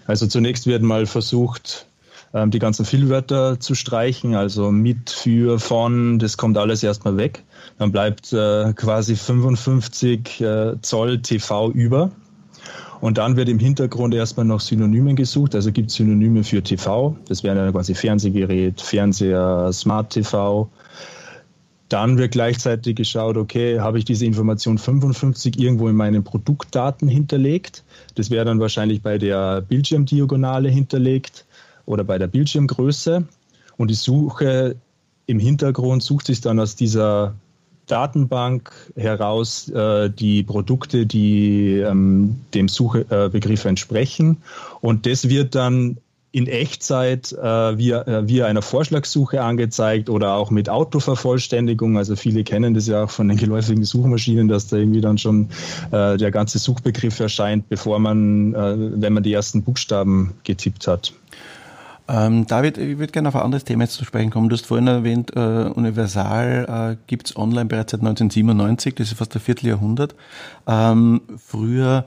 Also 0.05 0.27
zunächst 0.27 0.65
wird 0.67 0.81
mal 0.81 1.05
versucht, 1.05 1.85
ähm, 2.33 2.51
die 2.51 2.59
ganzen 2.59 2.85
Füllwörter 2.85 3.59
zu 3.59 3.75
streichen, 3.75 4.35
also 4.35 4.71
mit, 4.71 5.11
für, 5.11 5.59
von, 5.59 6.19
das 6.19 6.37
kommt 6.37 6.57
alles 6.57 6.83
erstmal 6.83 7.15
weg. 7.17 7.43
Dann 7.77 7.91
bleibt 7.91 8.33
äh, 8.33 8.73
quasi 8.73 9.15
55 9.15 10.41
äh, 10.41 10.81
Zoll 10.81 11.21
TV 11.21 11.71
über. 11.71 12.11
Und 13.03 13.17
dann 13.17 13.35
wird 13.35 13.49
im 13.49 13.59
Hintergrund 13.59 14.13
erstmal 14.13 14.45
noch 14.45 14.61
Synonymen 14.61 15.17
gesucht. 15.17 15.55
Also 15.55 15.73
gibt 15.73 15.89
es 15.89 15.97
Synonyme 15.97 16.45
für 16.45 16.63
TV. 16.63 17.17
Das 17.27 17.43
wären 17.43 17.57
dann 17.57 17.73
quasi 17.73 17.95
Fernsehgerät, 17.95 18.79
Fernseher, 18.79 19.73
Smart 19.73 20.11
TV. 20.11 20.69
Dann 21.89 22.17
wird 22.17 22.31
gleichzeitig 22.31 22.95
geschaut, 22.95 23.35
okay, 23.35 23.81
habe 23.81 23.97
ich 23.97 24.05
diese 24.05 24.25
Information 24.25 24.77
55 24.77 25.59
irgendwo 25.59 25.89
in 25.89 25.97
meinen 25.97 26.23
Produktdaten 26.23 27.09
hinterlegt? 27.09 27.83
Das 28.15 28.29
wäre 28.29 28.45
dann 28.45 28.61
wahrscheinlich 28.61 29.01
bei 29.01 29.17
der 29.17 29.59
Bildschirmdiagonale 29.59 30.69
hinterlegt 30.69 31.43
oder 31.85 32.05
bei 32.05 32.17
der 32.17 32.27
Bildschirmgröße. 32.27 33.25
Und 33.75 33.91
die 33.91 33.95
Suche 33.95 34.77
im 35.25 35.39
Hintergrund 35.39 36.03
sucht 36.03 36.27
sich 36.27 36.39
dann 36.39 36.57
aus 36.57 36.77
dieser 36.77 37.35
Datenbank 37.87 38.71
heraus 38.95 39.69
äh, 39.69 40.09
die 40.09 40.43
Produkte, 40.43 41.05
die 41.05 41.79
ähm, 41.79 42.37
dem 42.53 42.67
Suchbegriff 42.67 43.65
entsprechen. 43.65 44.37
Und 44.81 45.05
das 45.05 45.29
wird 45.29 45.55
dann 45.55 45.97
in 46.33 46.47
Echtzeit 46.47 47.31
äh, 47.31 47.77
via, 47.77 48.01
äh, 48.01 48.27
via 48.27 48.47
einer 48.47 48.63
Vorschlagssuche 48.63 49.43
angezeigt 49.43 50.09
oder 50.09 50.33
auch 50.33 50.49
mit 50.49 50.67
Autovervollständigung. 50.67 51.95
Also 51.95 52.15
viele 52.15 52.43
kennen 52.43 52.73
das 52.73 52.87
ja 52.87 53.03
auch 53.03 53.11
von 53.11 53.27
den 53.27 53.37
geläufigen 53.37 53.83
Suchmaschinen, 53.83 54.47
dass 54.47 54.67
da 54.67 54.77
irgendwie 54.77 54.99
dann 54.99 55.19
schon 55.19 55.49
äh, 55.91 56.17
der 56.17 56.31
ganze 56.31 56.57
Suchbegriff 56.57 57.19
erscheint, 57.19 57.69
bevor 57.69 57.99
man, 57.99 58.55
äh, 58.55 58.75
wenn 58.99 59.13
man 59.13 59.21
die 59.21 59.31
ersten 59.31 59.61
Buchstaben 59.61 60.33
getippt 60.43 60.87
hat. 60.87 61.13
Ähm, 62.07 62.45
David, 62.47 62.77
ich 62.77 62.97
würde 62.97 63.11
gerne 63.11 63.29
auf 63.29 63.35
ein 63.35 63.41
anderes 63.41 63.63
Thema 63.63 63.83
jetzt 63.83 63.93
zu 63.93 64.05
sprechen 64.05 64.29
kommen. 64.29 64.49
Du 64.49 64.55
hast 64.55 64.65
vorhin 64.65 64.87
erwähnt, 64.87 65.35
äh, 65.35 65.39
Universal 65.39 66.93
äh, 66.93 66.97
gibt 67.07 67.27
es 67.27 67.37
online 67.37 67.65
bereits 67.65 67.91
seit 67.91 68.01
1997, 68.01 68.95
das 68.95 69.07
ist 69.07 69.17
fast 69.17 69.35
ein 69.35 69.41
Vierteljahrhundert. 69.41 70.15
Ähm, 70.67 71.21
früher 71.37 72.05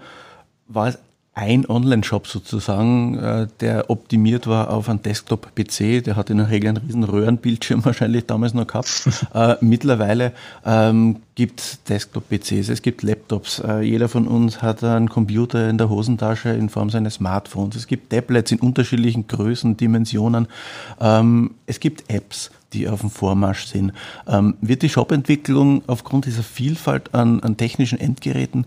war 0.68 0.88
es 0.88 0.98
ein 1.36 1.68
Online-Shop 1.68 2.26
sozusagen, 2.26 3.18
äh, 3.18 3.46
der 3.60 3.90
optimiert 3.90 4.46
war 4.46 4.70
auf 4.70 4.88
einen 4.88 5.02
Desktop-PC. 5.02 6.02
Der 6.02 6.16
hat 6.16 6.30
in 6.30 6.38
der 6.38 6.50
Regel 6.50 6.70
einen 6.70 6.78
riesen 6.78 7.04
Röhrenbildschirm 7.04 7.84
wahrscheinlich 7.84 8.26
damals 8.26 8.54
noch 8.54 8.66
gehabt. 8.66 8.88
äh, 9.34 9.56
mittlerweile 9.60 10.32
ähm, 10.64 11.16
gibt 11.36 11.60
es 11.60 11.82
Desktop-PCs, 11.84 12.70
es 12.70 12.82
gibt 12.82 13.02
Laptops. 13.02 13.60
Äh, 13.60 13.82
jeder 13.82 14.08
von 14.08 14.26
uns 14.26 14.62
hat 14.62 14.82
einen 14.82 15.10
Computer 15.10 15.68
in 15.68 15.76
der 15.76 15.90
Hosentasche 15.90 16.48
in 16.48 16.70
Form 16.70 16.88
seines 16.88 17.14
Smartphones. 17.14 17.76
Es 17.76 17.86
gibt 17.86 18.10
Tablets 18.10 18.52
in 18.52 18.58
unterschiedlichen 18.58 19.26
Größen, 19.28 19.76
Dimensionen. 19.76 20.48
Ähm, 20.98 21.52
es 21.66 21.78
gibt 21.78 22.10
Apps. 22.10 22.50
die 22.72 22.88
auf 22.88 23.00
dem 23.00 23.10
Vormarsch 23.10 23.66
sind. 23.66 23.92
Ähm, 24.26 24.56
wird 24.60 24.82
die 24.82 24.88
Shop-Entwicklung 24.88 25.82
aufgrund 25.86 26.26
dieser 26.26 26.42
Vielfalt 26.42 27.14
an, 27.14 27.40
an 27.40 27.56
technischen 27.56 27.98
Endgeräten 27.98 28.66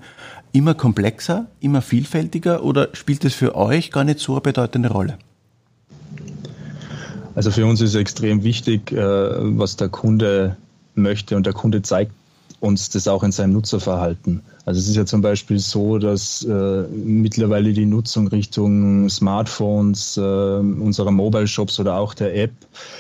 immer 0.53 0.73
komplexer, 0.73 1.47
immer 1.59 1.81
vielfältiger 1.81 2.63
oder 2.63 2.89
spielt 2.93 3.25
es 3.25 3.35
für 3.35 3.55
euch 3.55 3.91
gar 3.91 4.05
nicht 4.05 4.19
so 4.19 4.33
eine 4.33 4.41
bedeutende 4.41 4.89
Rolle? 4.89 5.17
Also 7.35 7.51
für 7.51 7.65
uns 7.65 7.81
ist 7.81 7.93
extrem 7.93 8.43
wichtig, 8.43 8.91
äh, 8.91 8.97
was 8.97 9.75
der 9.75 9.89
Kunde 9.89 10.55
möchte 10.95 11.35
und 11.35 11.45
der 11.45 11.53
Kunde 11.53 11.81
zeigt 11.81 12.13
uns 12.59 12.89
das 12.89 13.07
auch 13.07 13.23
in 13.23 13.31
seinem 13.31 13.53
Nutzerverhalten. 13.53 14.41
Also 14.65 14.81
es 14.81 14.87
ist 14.87 14.97
ja 14.97 15.05
zum 15.05 15.21
Beispiel 15.21 15.57
so, 15.57 15.97
dass 15.97 16.43
äh, 16.43 16.83
mittlerweile 16.83 17.73
die 17.73 17.85
Nutzung 17.85 18.27
Richtung 18.27 19.09
Smartphones, 19.09 20.17
äh, 20.17 20.21
unserer 20.21 21.11
Mobile 21.11 21.47
Shops 21.47 21.79
oder 21.79 21.95
auch 21.95 22.13
der 22.13 22.35
App 22.35 22.51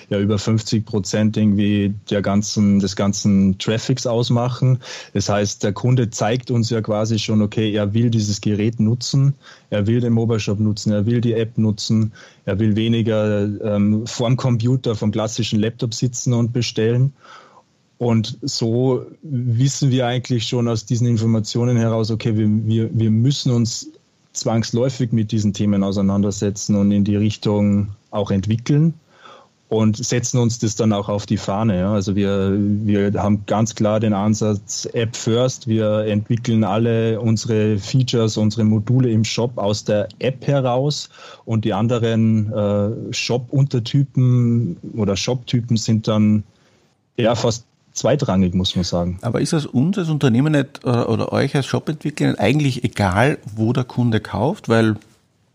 ja 0.09 0.19
über 0.19 0.39
50 0.39 0.83
Prozent 0.85 1.37
irgendwie 1.37 1.93
der 2.09 2.21
ganzen, 2.21 2.79
des 2.79 2.95
ganzen 2.95 3.57
Traffics 3.59 4.07
ausmachen. 4.07 4.79
Das 5.13 5.29
heißt, 5.29 5.63
der 5.63 5.73
Kunde 5.73 6.09
zeigt 6.09 6.49
uns 6.49 6.69
ja 6.71 6.81
quasi 6.81 7.19
schon, 7.19 7.41
okay, 7.41 7.71
er 7.71 7.93
will 7.93 8.09
dieses 8.09 8.41
Gerät 8.41 8.79
nutzen, 8.79 9.35
er 9.69 9.85
will 9.85 9.99
den 9.99 10.13
Mobile 10.13 10.39
Shop 10.39 10.59
nutzen, 10.59 10.91
er 10.91 11.05
will 11.05 11.21
die 11.21 11.33
App 11.33 11.57
nutzen, 11.57 12.13
er 12.45 12.57
will 12.57 12.75
weniger 12.75 13.43
ähm, 13.63 14.07
vorm 14.07 14.37
Computer, 14.37 14.95
vom 14.95 15.11
klassischen 15.11 15.59
Laptop 15.59 15.93
sitzen 15.93 16.33
und 16.33 16.51
bestellen. 16.51 17.13
Und 17.99 18.37
so 18.41 19.05
wissen 19.21 19.91
wir 19.91 20.07
eigentlich 20.07 20.47
schon 20.47 20.69
aus 20.69 20.85
diesen 20.85 21.05
Informationen 21.05 21.75
heraus, 21.75 22.09
okay, 22.09 22.35
wir, 22.37 22.47
wir, 22.47 22.89
wir 22.93 23.11
müssen 23.11 23.51
uns 23.51 23.89
zwangsläufig 24.31 25.11
mit 25.11 25.33
diesen 25.33 25.53
Themen 25.53 25.83
auseinandersetzen 25.83 26.75
und 26.75 26.91
in 26.91 27.03
die 27.03 27.17
Richtung 27.17 27.89
auch 28.11 28.31
entwickeln 28.31 28.93
und 29.67 29.97
setzen 29.97 30.39
uns 30.39 30.59
das 30.59 30.77
dann 30.77 30.93
auch 30.93 31.09
auf 31.09 31.25
die 31.25 31.35
Fahne. 31.35 31.77
Ja. 31.77 31.93
Also 31.93 32.15
wir, 32.15 32.55
wir 32.57 33.11
haben 33.21 33.45
ganz 33.45 33.75
klar 33.75 33.99
den 33.99 34.13
Ansatz 34.13 34.87
App 34.93 35.13
First. 35.13 35.67
Wir 35.67 36.05
entwickeln 36.05 36.63
alle 36.63 37.19
unsere 37.19 37.77
Features, 37.77 38.37
unsere 38.37 38.63
Module 38.63 39.11
im 39.11 39.25
Shop 39.25 39.57
aus 39.57 39.83
der 39.83 40.07
App 40.19 40.47
heraus 40.47 41.09
und 41.43 41.65
die 41.65 41.73
anderen 41.73 42.51
äh, 42.53 43.13
Shop-Untertypen 43.13 44.77
oder 44.95 45.17
Shop-Typen 45.17 45.75
sind 45.75 46.07
dann 46.07 46.43
ja 47.17 47.35
fast 47.35 47.65
zweitrangig, 47.93 48.53
muss 48.53 48.75
man 48.75 48.85
sagen. 48.85 49.19
Aber 49.21 49.41
ist 49.41 49.53
es 49.53 49.65
uns 49.65 49.97
als 49.97 50.09
Unternehmen 50.09 50.53
nicht 50.53 50.85
oder, 50.85 51.03
äh, 51.03 51.05
oder 51.05 51.31
euch 51.31 51.55
als 51.55 51.65
Shopentwickler 51.65 52.35
eigentlich 52.39 52.83
egal, 52.83 53.37
wo 53.55 53.73
der 53.73 53.83
Kunde 53.83 54.19
kauft? 54.19 54.69
Weil 54.69 54.95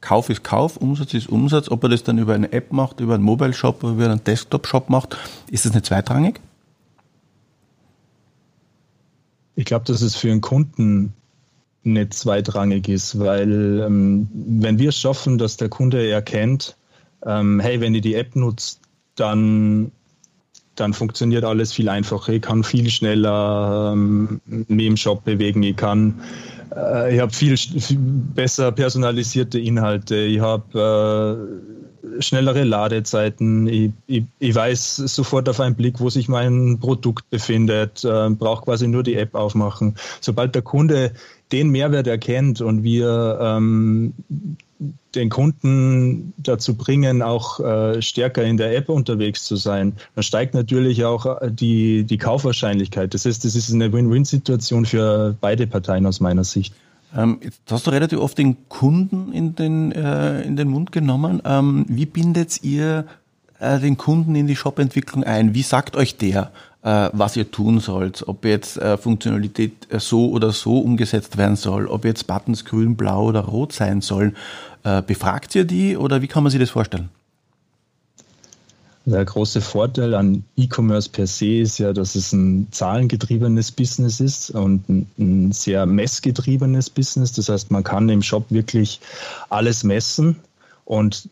Kauf 0.01 0.29
ist 0.29 0.45
Kauf, 0.45 0.77
Umsatz 0.77 1.15
ist 1.15 1.29
Umsatz. 1.31 1.71
Ob 1.71 1.83
er 1.83 1.89
das 1.89 2.03
dann 2.03 2.19
über 2.19 2.35
eine 2.35 2.53
App 2.53 2.73
macht, 2.73 3.01
über 3.01 3.15
einen 3.15 3.25
Mobile 3.25 3.55
Shop 3.55 3.83
oder 3.83 3.95
über 3.95 4.05
einen 4.11 4.23
Desktop 4.23 4.67
Shop 4.67 4.91
macht, 4.91 5.17
ist 5.51 5.65
das 5.65 5.73
nicht 5.73 5.87
zweitrangig? 5.87 6.41
Ich 9.57 9.65
glaube, 9.65 9.87
dass 9.87 10.03
es 10.03 10.17
für 10.17 10.31
einen 10.31 10.41
Kunden 10.41 11.15
nicht 11.85 12.15
zweitrangig 12.15 12.89
ist, 12.89 13.19
weil 13.19 13.81
ähm, 13.81 14.29
wenn 14.33 14.79
wir 14.79 14.89
es 14.89 14.99
schaffen, 14.99 15.39
dass 15.39 15.57
der 15.57 15.69
Kunde 15.69 16.07
erkennt, 16.07 16.77
ähm, 17.25 17.61
hey, 17.61 17.81
wenn 17.81 17.95
ihr 17.95 18.01
die 18.01 18.15
App 18.15 18.37
nutzt, 18.37 18.81
dann 19.15 19.93
dann 20.77 20.93
funktioniert 20.93 21.45
alles 21.45 21.73
viel 21.73 21.89
einfacher. 21.89 22.33
Ich 22.33 22.43
kann 22.43 22.65
viel 22.65 22.91
schneller 22.91 23.93
ähm, 23.93 24.41
mich 24.47 24.87
im 24.87 24.97
Shop 24.97 25.25
bewegen. 25.25 25.63
Ich 25.63 25.77
kann, 25.77 26.21
äh, 26.75 27.15
ich 27.15 27.21
habe 27.21 27.33
viel, 27.33 27.57
viel, 27.57 27.99
besser 27.99 28.73
personalisierte 28.73 29.59
Inhalte. 29.59 30.17
Ich 30.17 30.41
habe 30.41 31.49
äh, 32.13 32.23
schnellere 32.23 32.65
Ladezeiten. 32.65 33.67
Ich, 33.67 33.91
ich, 34.07 34.25
ich, 34.39 34.55
weiß 34.55 34.97
sofort 34.97 35.49
auf 35.49 35.61
einen 35.61 35.75
Blick, 35.75 36.01
wo 36.01 36.11
sich 36.11 36.29
mein 36.29 36.79
Produkt 36.81 37.29
befindet. 37.31 38.05
Äh, 38.05 38.31
Brauche 38.31 38.65
quasi 38.65 38.89
nur 38.89 39.03
die 39.03 39.17
App 39.17 39.35
aufmachen. 39.35 39.95
Sobald 40.21 40.55
der 40.55 40.63
Kunde 40.63 41.13
den 41.53 41.71
Mehrwert 41.71 42.07
erkennt 42.07 42.61
und 42.61 42.83
wir 42.83 43.39
ähm, 43.41 44.15
den 45.15 45.31
Kunden 45.31 46.33
dazu 46.37 46.75
bringen, 46.75 47.23
auch 47.23 47.61
äh, 47.61 48.03
stärker 48.03 48.43
in 48.45 48.57
der 48.57 48.77
App 48.77 48.89
unterwegs 48.89 49.45
zu 49.45 49.57
sein, 49.57 49.95
dann 50.15 50.23
steigt 50.25 50.55
natürlich 50.55 51.05
auch 51.05 51.41
äh, 51.41 51.51
die, 51.51 52.05
die 52.05 52.19
Kaufwahrscheinlichkeit. 52.19 53.15
Das 53.15 53.25
heißt, 53.25 53.45
das 53.45 53.55
ist 53.55 53.73
eine 53.73 53.93
Win-Win-Situation 53.93 54.87
für 54.87 55.37
beide 55.41 55.67
Parteien 55.67 56.07
aus 56.07 56.21
meiner 56.21 56.45
Sicht. 56.45 56.75
Ähm, 57.17 57.39
jetzt 57.43 57.61
hast 57.71 57.87
du 57.87 57.91
relativ 57.91 58.19
oft 58.19 58.37
den 58.39 58.69
Kunden 58.69 59.33
in 59.33 59.55
den, 59.55 59.93
äh, 59.93 60.43
in 60.43 60.57
den 60.57 60.69
Mund 60.69 60.91
genommen. 60.93 61.41
Ähm, 61.45 61.87
wie 61.89 62.07
bindet 62.07 62.63
ihr 62.65 63.07
äh, 63.61 63.79
den 63.79 63.97
Kunden 63.97 64.35
in 64.35 64.47
die 64.47 64.57
Shop-Entwicklung 64.57 65.23
ein? 65.23 65.55
Wie 65.55 65.63
sagt 65.63 65.97
euch 65.97 66.17
der, 66.17 66.51
äh, 66.83 67.09
was 67.13 67.37
ihr 67.37 67.51
tun 67.51 67.79
sollt? 67.79 68.27
Ob 68.27 68.45
jetzt 68.45 68.79
äh, 68.79 68.97
Funktionalität 68.97 69.87
so 69.99 70.31
oder 70.31 70.51
so 70.51 70.81
umgesetzt 70.81 71.39
werden 71.39 71.57
soll? 71.57 71.87
Ob 71.87 72.05
jetzt 72.05 72.27
Buttons 72.27 72.65
grün, 72.65 72.97
blau 72.97 73.27
oder 73.27 73.41
rot 73.41 73.73
sein 73.73 74.01
sollen? 74.01 74.37
Äh, 74.85 75.03
befragt 75.03 75.55
ihr 75.55 75.65
die 75.65 75.97
oder 75.97 76.23
wie 76.23 76.29
kann 76.29 76.43
man 76.43 76.51
sich 76.51 76.61
das 76.61 76.71
vorstellen? 76.71 77.09
Der 79.07 79.25
große 79.25 79.61
Vorteil 79.61 80.15
an 80.15 80.45
E-Commerce 80.57 81.11
per 81.11 81.27
se 81.27 81.59
ist 81.59 81.79
ja, 81.79 81.93
dass 81.93 82.15
es 82.15 82.33
ein 82.33 82.69
zahlengetriebenes 82.71 83.73
Business 83.73 84.21
ist 84.21 84.51
und 84.51 84.89
ein, 84.89 85.53
sehr 85.53 85.85
messgetriebenes 85.85 86.89
Business. 86.89 87.33
Das 87.33 87.51
heißt, 87.51 87.71
man 87.71 87.85
kann 87.85 88.09
im 88.09 88.23
Shop 88.23 88.47
wirklich 88.49 89.01
alles 89.51 89.85
messen 89.85 90.37
und 90.87 91.29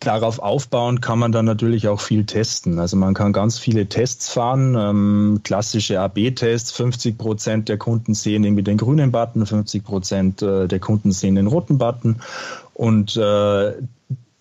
darauf 0.00 0.38
aufbauen 0.38 1.00
kann 1.00 1.18
man 1.18 1.32
dann 1.32 1.46
natürlich 1.46 1.88
auch 1.88 2.00
viel 2.00 2.24
testen. 2.26 2.78
Also 2.78 2.96
man 2.96 3.14
kann 3.14 3.32
ganz 3.32 3.58
viele 3.58 3.86
Tests 3.86 4.28
fahren, 4.28 4.76
ähm, 4.78 5.40
klassische 5.42 6.00
AB-Tests. 6.00 6.72
50 6.72 7.18
Prozent 7.18 7.68
der 7.68 7.78
Kunden 7.78 8.14
sehen 8.14 8.44
irgendwie 8.44 8.62
den 8.62 8.76
grünen 8.76 9.10
Button, 9.10 9.46
50 9.46 9.82
Prozent 9.82 10.42
äh, 10.42 10.68
der 10.68 10.78
Kunden 10.78 11.10
sehen 11.12 11.34
den 11.34 11.46
roten 11.46 11.78
Button. 11.78 12.20
Und 12.74 13.16
äh, 13.16 13.72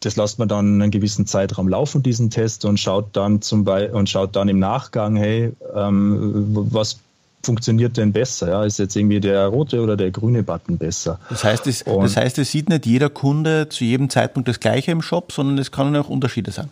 das 0.02 0.16
lässt 0.18 0.40
man 0.40 0.48
dann 0.48 0.82
einen 0.82 0.92
gewissen 0.92 1.25
Zeitraum 1.25 1.70
laufen, 1.70 2.04
diesen 2.04 2.30
Test, 2.30 2.66
und 2.66 2.80
schaut 2.80 3.16
dann 3.16 3.42
zum 3.42 3.63
Beispiel 3.63 3.96
und 3.96 4.10
schaut 4.10 4.36
dann 4.36 4.50
im 4.50 4.60
Nachgang, 4.60 5.16
hey, 5.16 5.54
ähm, 5.75 6.68
was 6.72 7.00
funktioniert 7.44 7.98
denn 7.98 8.12
besser? 8.12 8.50
Ja? 8.50 8.66
Ist 8.66 8.80
jetzt 8.80 8.96
irgendwie 8.96 9.20
der 9.20 9.48
rote 9.48 9.82
oder 9.82 9.96
der 9.96 10.12
grüne 10.12 10.44
Button 10.44 10.78
besser? 10.78 11.20
Das 11.30 11.44
heißt, 11.44 11.68
es, 11.68 11.84
das 11.84 12.18
heißt, 12.18 12.38
es 12.40 12.52
sieht 12.52 12.70
nicht 12.70 12.86
jeder 12.86 13.10
Kunde 13.10 13.70
zu 13.70 13.84
jedem 13.84 14.10
Zeitpunkt 14.10 14.50
das 14.50 14.60
Gleiche 14.60 14.92
im 14.92 15.02
Shop, 15.02 15.32
sondern 15.32 15.58
es 15.58 15.72
können 15.72 15.96
auch 15.96 16.10
Unterschiede 16.10 16.52
sein. 16.52 16.70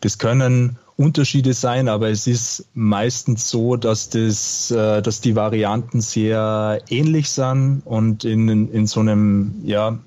Das 0.00 0.18
können 0.18 0.78
Unterschiede 0.96 1.54
sein, 1.54 1.88
aber 1.88 2.10
es 2.10 2.26
ist 2.26 2.66
meistens 2.74 3.48
so, 3.48 3.76
dass, 3.76 4.10
das, 4.10 4.70
äh, 4.70 5.00
dass 5.00 5.20
die 5.20 5.34
Varianten 5.34 6.00
sehr 6.00 6.80
ähnlich 6.90 7.30
sind 7.30 7.82
und 7.86 8.24
in, 8.24 8.70
in 8.70 8.86
so 8.86 9.00
einem 9.00 9.62
ja, 9.64 9.98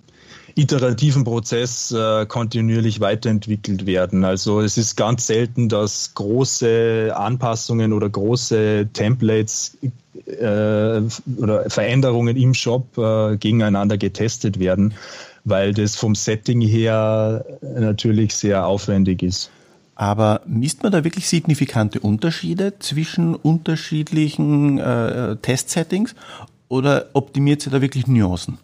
iterativen 0.55 1.23
Prozess 1.23 1.91
äh, 1.91 2.25
kontinuierlich 2.27 2.99
weiterentwickelt 2.99 3.85
werden. 3.85 4.23
Also 4.23 4.61
es 4.61 4.77
ist 4.77 4.95
ganz 4.95 5.25
selten, 5.25 5.67
dass 5.67 6.13
große 6.13 7.11
Anpassungen 7.15 7.91
oder 7.91 8.09
große 8.09 8.89
Templates 8.93 9.77
äh, 10.27 11.01
oder 11.37 11.69
Veränderungen 11.69 12.37
im 12.37 12.53
Shop 12.53 12.97
äh, 12.97 13.37
gegeneinander 13.37 13.97
getestet 13.97 14.59
werden, 14.59 14.93
weil 15.43 15.73
das 15.73 15.95
vom 15.95 16.13
Setting 16.13 16.61
her 16.61 17.43
natürlich 17.61 18.35
sehr 18.35 18.65
aufwendig 18.67 19.23
ist. 19.23 19.49
Aber 19.95 20.41
misst 20.47 20.83
man 20.83 20.91
da 20.91 21.03
wirklich 21.03 21.27
signifikante 21.27 21.99
Unterschiede 21.99 22.79
zwischen 22.79 23.35
unterschiedlichen 23.35 24.79
äh, 24.79 25.35
Testsettings 25.37 26.15
oder 26.67 27.09
optimiert 27.13 27.61
sie 27.61 27.69
da 27.69 27.81
wirklich 27.81 28.07
Nuancen? 28.07 28.57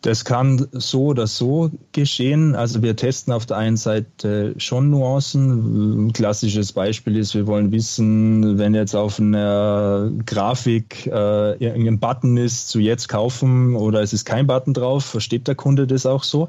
Das 0.00 0.24
kann 0.24 0.66
so 0.72 1.04
oder 1.06 1.28
so 1.28 1.70
geschehen. 1.92 2.56
Also 2.56 2.82
wir 2.82 2.96
testen 2.96 3.32
auf 3.32 3.46
der 3.46 3.58
einen 3.58 3.76
Seite 3.76 4.52
schon 4.56 4.90
Nuancen. 4.90 6.08
Ein 6.08 6.12
klassisches 6.12 6.72
Beispiel 6.72 7.16
ist, 7.16 7.36
wir 7.36 7.46
wollen 7.46 7.70
wissen, 7.70 8.58
wenn 8.58 8.74
jetzt 8.74 8.96
auf 8.96 9.20
einer 9.20 10.10
Grafik 10.26 11.06
äh, 11.06 11.52
irgendein 11.64 12.00
Button 12.00 12.36
ist, 12.36 12.68
zu 12.68 12.80
jetzt 12.80 13.08
kaufen 13.08 13.76
oder 13.76 14.02
es 14.02 14.12
ist 14.12 14.24
kein 14.24 14.48
Button 14.48 14.74
drauf, 14.74 15.04
versteht 15.04 15.46
der 15.46 15.54
Kunde 15.54 15.86
das 15.86 16.04
auch 16.04 16.24
so? 16.24 16.48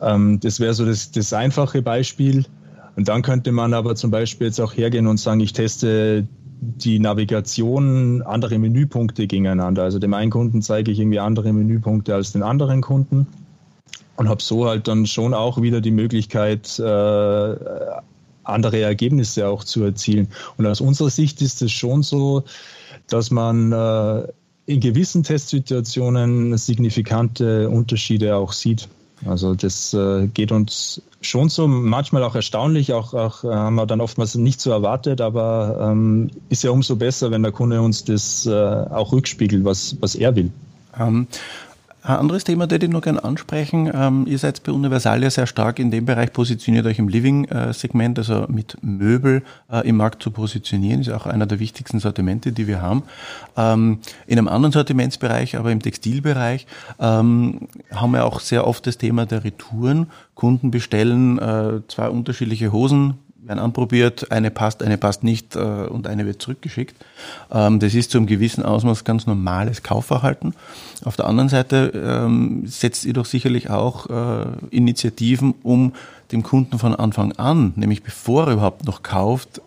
Ähm, 0.00 0.40
das 0.40 0.60
wäre 0.60 0.74
so 0.74 0.84
das, 0.84 1.10
das 1.10 1.32
einfache 1.32 1.82
Beispiel. 1.82 2.44
Und 2.96 3.08
dann 3.08 3.22
könnte 3.22 3.52
man 3.52 3.74
aber 3.74 3.94
zum 3.94 4.10
Beispiel 4.10 4.48
jetzt 4.48 4.60
auch 4.60 4.76
hergehen 4.76 5.06
und 5.06 5.18
sagen, 5.18 5.40
ich 5.40 5.52
teste 5.52 6.26
die 6.60 6.98
Navigation 6.98 8.22
andere 8.22 8.58
Menüpunkte 8.58 9.26
gegeneinander. 9.26 9.82
Also 9.84 9.98
dem 9.98 10.12
einen 10.12 10.30
Kunden 10.30 10.60
zeige 10.60 10.90
ich 10.90 10.98
irgendwie 10.98 11.20
andere 11.20 11.52
Menüpunkte 11.52 12.14
als 12.14 12.32
den 12.32 12.42
anderen 12.42 12.82
Kunden 12.82 13.26
und 14.16 14.28
habe 14.28 14.42
so 14.42 14.66
halt 14.66 14.86
dann 14.86 15.06
schon 15.06 15.32
auch 15.32 15.62
wieder 15.62 15.80
die 15.80 15.90
Möglichkeit, 15.90 16.78
äh, 16.78 17.56
andere 18.44 18.80
Ergebnisse 18.80 19.48
auch 19.48 19.64
zu 19.64 19.82
erzielen. 19.82 20.28
Und 20.58 20.66
aus 20.66 20.82
unserer 20.82 21.10
Sicht 21.10 21.40
ist 21.40 21.62
es 21.62 21.72
schon 21.72 22.02
so, 22.02 22.44
dass 23.08 23.30
man 23.30 23.72
äh, 23.72 24.28
in 24.66 24.80
gewissen 24.80 25.22
Testsituationen 25.22 26.56
signifikante 26.58 27.70
Unterschiede 27.70 28.36
auch 28.36 28.52
sieht. 28.52 28.88
Also 29.26 29.54
das 29.54 29.92
äh, 29.92 30.26
geht 30.28 30.50
uns 30.50 31.02
schon 31.20 31.48
so, 31.50 31.68
manchmal 31.68 32.22
auch 32.22 32.34
erstaunlich, 32.34 32.92
auch, 32.92 33.12
auch 33.12 33.44
äh, 33.44 33.48
haben 33.48 33.74
wir 33.74 33.86
dann 33.86 34.00
oftmals 34.00 34.34
nicht 34.34 34.60
so 34.60 34.70
erwartet, 34.70 35.20
aber 35.20 35.90
ähm, 35.90 36.30
ist 36.48 36.64
ja 36.64 36.70
umso 36.70 36.96
besser, 36.96 37.30
wenn 37.30 37.42
der 37.42 37.52
Kunde 37.52 37.82
uns 37.82 38.04
das 38.04 38.46
äh, 38.46 38.52
auch 38.52 39.12
rückspiegelt, 39.12 39.64
was, 39.64 39.96
was 40.00 40.14
er 40.14 40.34
will. 40.36 40.50
Ähm, 40.98 41.26
ein 42.02 42.16
anderes 42.16 42.44
Thema, 42.44 42.66
das 42.66 42.82
ich 42.82 42.88
noch 42.88 43.02
gerne 43.02 43.22
ansprechen. 43.22 43.90
Ähm, 43.92 44.26
ihr 44.26 44.38
seid 44.38 44.62
bei 44.62 44.72
Universal 44.72 45.22
ja 45.22 45.30
sehr 45.30 45.46
stark 45.46 45.78
in 45.78 45.90
dem 45.90 46.06
Bereich 46.06 46.32
positioniert, 46.32 46.86
euch 46.86 46.98
im 46.98 47.08
Living-Segment, 47.08 48.18
also 48.18 48.46
mit 48.48 48.76
Möbel 48.82 49.42
äh, 49.70 49.86
im 49.86 49.96
Markt 49.96 50.22
zu 50.22 50.30
positionieren, 50.30 51.00
ist 51.02 51.10
auch 51.10 51.26
einer 51.26 51.46
der 51.46 51.60
wichtigsten 51.60 52.00
Sortimente, 52.00 52.52
die 52.52 52.66
wir 52.66 52.80
haben. 52.80 53.02
Ähm, 53.56 53.98
in 54.26 54.38
einem 54.38 54.48
anderen 54.48 54.72
Sortimentsbereich, 54.72 55.56
aber 55.56 55.72
im 55.72 55.82
Textilbereich, 55.82 56.66
ähm, 56.98 57.68
haben 57.94 58.12
wir 58.12 58.24
auch 58.24 58.40
sehr 58.40 58.66
oft 58.66 58.86
das 58.86 58.96
Thema 58.96 59.26
der 59.26 59.44
Retouren. 59.44 60.06
Kunden 60.34 60.70
bestellen 60.70 61.38
äh, 61.38 61.80
zwei 61.88 62.08
unterschiedliche 62.08 62.72
Hosen, 62.72 63.18
werden 63.42 63.58
anprobiert, 63.58 64.30
eine 64.30 64.50
passt, 64.50 64.82
eine 64.82 64.98
passt 64.98 65.24
nicht 65.24 65.56
äh, 65.56 65.58
und 65.58 66.06
eine 66.06 66.26
wird 66.26 66.42
zurückgeschickt. 66.42 66.94
Ähm, 67.50 67.78
das 67.80 67.94
ist 67.94 68.10
zu 68.10 68.18
einem 68.18 68.26
gewissen 68.26 68.64
Ausmaß 68.64 69.04
ganz 69.04 69.26
normales 69.26 69.82
Kaufverhalten. 69.82 70.54
Auf 71.04 71.16
der 71.16 71.26
anderen 71.26 71.48
Seite 71.48 71.92
ähm, 71.94 72.66
setzt 72.66 73.04
ihr 73.04 73.12
doch 73.12 73.26
sicherlich 73.26 73.70
auch 73.70 74.08
äh, 74.10 74.46
Initiativen, 74.70 75.54
um 75.62 75.94
dem 76.32 76.42
Kunden 76.42 76.78
von 76.78 76.94
Anfang 76.94 77.32
an, 77.32 77.72
nämlich 77.76 78.02
bevor 78.02 78.46
er 78.46 78.52
überhaupt 78.54 78.84
noch 78.84 79.02
kauft, 79.02 79.60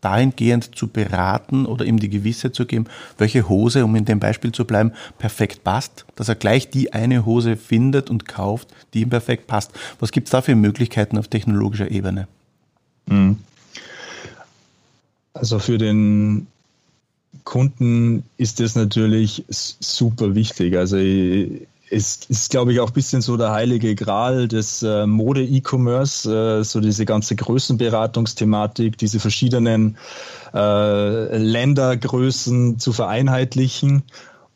dahingehend 0.00 0.76
zu 0.76 0.88
beraten 0.88 1.66
oder 1.66 1.84
ihm 1.84 1.98
die 1.98 2.08
Gewissheit 2.08 2.54
zu 2.54 2.66
geben, 2.66 2.86
welche 3.18 3.48
Hose, 3.48 3.84
um 3.84 3.94
in 3.96 4.06
dem 4.06 4.18
Beispiel 4.18 4.50
zu 4.52 4.64
bleiben, 4.64 4.92
perfekt 5.18 5.62
passt, 5.62 6.06
dass 6.16 6.28
er 6.28 6.36
gleich 6.36 6.70
die 6.70 6.92
eine 6.92 7.26
Hose 7.26 7.56
findet 7.56 8.10
und 8.10 8.26
kauft, 8.26 8.68
die 8.94 9.02
ihm 9.02 9.10
perfekt 9.10 9.46
passt. 9.46 9.72
Was 9.98 10.10
gibt 10.10 10.28
es 10.28 10.32
da 10.32 10.40
für 10.40 10.54
Möglichkeiten 10.56 11.18
auf 11.18 11.28
technologischer 11.28 11.90
Ebene? 11.90 12.28
Mhm. 13.06 13.38
Also 15.32 15.58
für 15.58 15.78
den 15.78 16.46
Kunden 17.44 18.24
ist 18.36 18.60
das 18.60 18.74
natürlich 18.74 19.44
super 19.48 20.34
wichtig. 20.34 20.76
Also 20.76 20.96
es 21.90 22.20
ist, 22.28 22.50
glaube 22.50 22.72
ich, 22.72 22.80
auch 22.80 22.88
ein 22.88 22.92
bisschen 22.92 23.20
so 23.20 23.36
der 23.36 23.50
heilige 23.50 23.94
Gral 23.94 24.46
des 24.46 24.82
äh, 24.82 25.06
Mode-E-Commerce, 25.06 26.60
äh, 26.60 26.64
so 26.64 26.80
diese 26.80 27.04
ganze 27.04 27.34
Größenberatungsthematik, 27.34 28.96
diese 28.96 29.18
verschiedenen 29.18 29.96
äh, 30.54 31.36
Ländergrößen 31.36 32.78
zu 32.78 32.92
vereinheitlichen. 32.92 34.04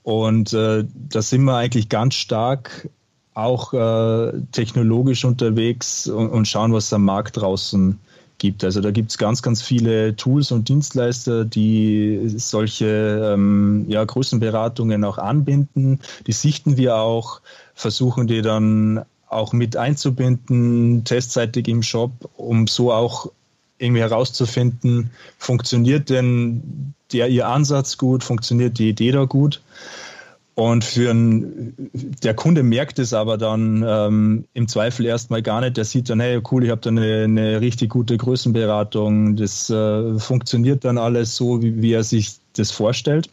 Und 0.05 0.53
äh, 0.53 0.85
da 1.09 1.23
sind 1.23 1.45
wir 1.45 1.57
eigentlich 1.57 1.89
ganz 1.89 2.15
stark 2.15 2.89
auch 3.35 3.73
äh, 3.73 4.33
technologisch 4.53 5.25
unterwegs 5.25 6.07
und, 6.07 6.29
und, 6.29 6.47
schauen, 6.47 6.73
was 6.73 6.93
am 6.93 7.05
Markt 7.05 7.37
draußen 7.37 7.99
gibt. 8.45 8.63
Also 8.63 8.83
da 8.83 8.91
gibt 8.91 9.11
es 9.11 9.17
ganz, 9.17 9.41
ganz 9.41 9.63
viele 9.63 10.17
Tools 10.17 10.53
und 10.53 10.69
Dienstleister, 10.69 11.47
die 11.47 12.21
solche 12.37 13.33
ähm, 13.33 13.87
ja, 13.89 14.05
Größenberatungen 14.05 15.03
auch 15.05 15.17
anbinden. 15.17 16.01
Die 16.27 16.33
sichten 16.33 16.77
wir 16.77 16.97
auch, 16.97 17.41
versuchen 17.75 18.27
die 18.27 18.43
dann 18.43 19.03
auch 19.31 19.55
mit 19.55 19.79
einzubinden, 19.79 21.05
testseitig 21.05 21.69
im 21.69 21.83
Shop, 21.83 22.11
um 22.37 22.67
so 22.67 22.93
auch 22.93 23.31
irgendwie 23.79 24.03
herauszufinden, 24.03 25.11
funktioniert 25.39 26.11
denn 26.11 26.93
der 27.15 27.29
ihr 27.29 27.49
Ansatz 27.49 27.97
gut, 27.97 28.23
funktioniert 28.23 28.79
die 28.79 28.91
Idee 28.91 29.13
da 29.13 29.25
gut. 29.25 29.63
Und 30.55 30.85
für 30.85 31.11
ein, 31.11 31.75
der 32.23 32.35
Kunde 32.35 32.63
merkt 32.63 33.01
es 33.01 33.13
aber 33.13 33.39
dann 33.39 33.85
ähm, 33.87 34.45
im 34.55 34.69
Zweifel 34.69 35.05
erstmal 35.05 35.43
gar 35.43 35.61
nicht. 35.61 35.77
Der 35.77 35.85
sieht 35.85 36.09
dann, 36.09 36.21
hey, 36.21 36.41
cool, 36.51 36.65
ich 36.65 36.71
habe 36.71 36.81
da 36.81 36.91
eine, 36.91 37.25
eine, 37.25 37.61
richtig 37.61 37.91
gute 37.91 38.17
Größenberatung. 38.17 39.35
Das 39.35 39.69
äh, 39.69 40.17
funktioniert 40.19 40.85
dann 40.85 40.97
alles 40.97 41.35
so, 41.35 41.61
wie, 41.61 41.83
wie, 41.83 41.93
er 41.93 42.05
sich 42.05 42.37
das 42.57 42.71
vorstellt. 42.71 43.29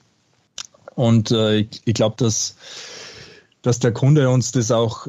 Und 0.95 1.29
äh, 1.29 1.59
ich, 1.59 1.81
ich 1.85 1.93
glaube, 1.93 2.15
dass, 2.17 2.55
dass 3.61 3.77
der 3.77 3.91
Kunde 3.91 4.27
uns 4.31 4.51
das 4.51 4.71
auch, 4.71 5.07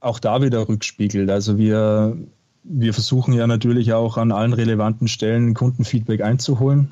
auch 0.00 0.18
da 0.18 0.42
wieder 0.42 0.68
rückspiegelt. 0.68 1.30
Also 1.30 1.56
wir, 1.56 2.18
wir 2.64 2.92
versuchen 2.92 3.32
ja 3.32 3.46
natürlich 3.46 3.94
auch 3.94 4.18
an 4.18 4.30
allen 4.30 4.52
relevanten 4.52 5.08
Stellen 5.08 5.54
Kundenfeedback 5.54 6.20
einzuholen 6.20 6.90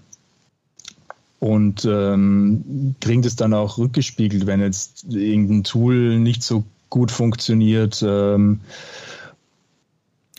und 1.44 1.84
ähm, 1.84 2.94
kriegen 3.00 3.20
das 3.20 3.36
dann 3.36 3.52
auch 3.52 3.76
rückgespiegelt, 3.76 4.46
wenn 4.46 4.60
jetzt 4.60 5.04
irgendein 5.10 5.62
Tool 5.62 6.18
nicht 6.18 6.42
so 6.42 6.64
gut 6.88 7.10
funktioniert. 7.10 8.02
Ähm. 8.06 8.60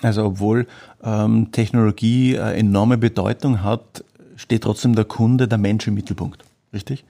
also 0.02 0.26
obwohl 0.26 0.66
ähm, 1.04 1.52
Technologie 1.52 2.34
äh, 2.34 2.58
enorme 2.58 2.98
Bedeutung 2.98 3.62
hat, 3.62 4.04
steht 4.36 4.64
trotzdem 4.64 4.96
der 4.96 5.06
Kunde, 5.06 5.48
der 5.48 5.60
Mensch 5.60 5.86
im 5.86 5.94
Mittelpunkt, 5.94 6.44
richtig? 6.74 7.04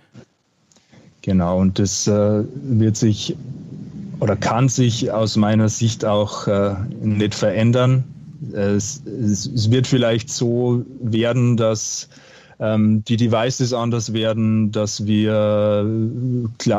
Genau, 1.22 1.62
und 1.62 1.80
das 1.80 2.06
äh, 2.06 2.44
wird 2.52 2.98
sich 2.98 3.38
oder 4.20 4.36
kann 4.36 4.68
sich 4.68 5.10
aus 5.12 5.38
meiner 5.38 5.70
Sicht 5.70 6.04
auch 6.04 6.48
äh, 6.48 6.76
nicht 7.02 7.34
verändern. 7.34 8.04
Es, 8.52 9.02
es, 9.06 9.46
es, 9.46 9.72
wird 9.72 9.88
vielleicht 9.88 10.30
so 10.30 10.84
werden, 11.00 11.56
dass 11.56 12.10
die 12.58 13.18
Devices 13.18 13.74
anders 13.74 14.14
werden, 14.14 14.72
dass 14.72 15.06
wir 15.06 15.86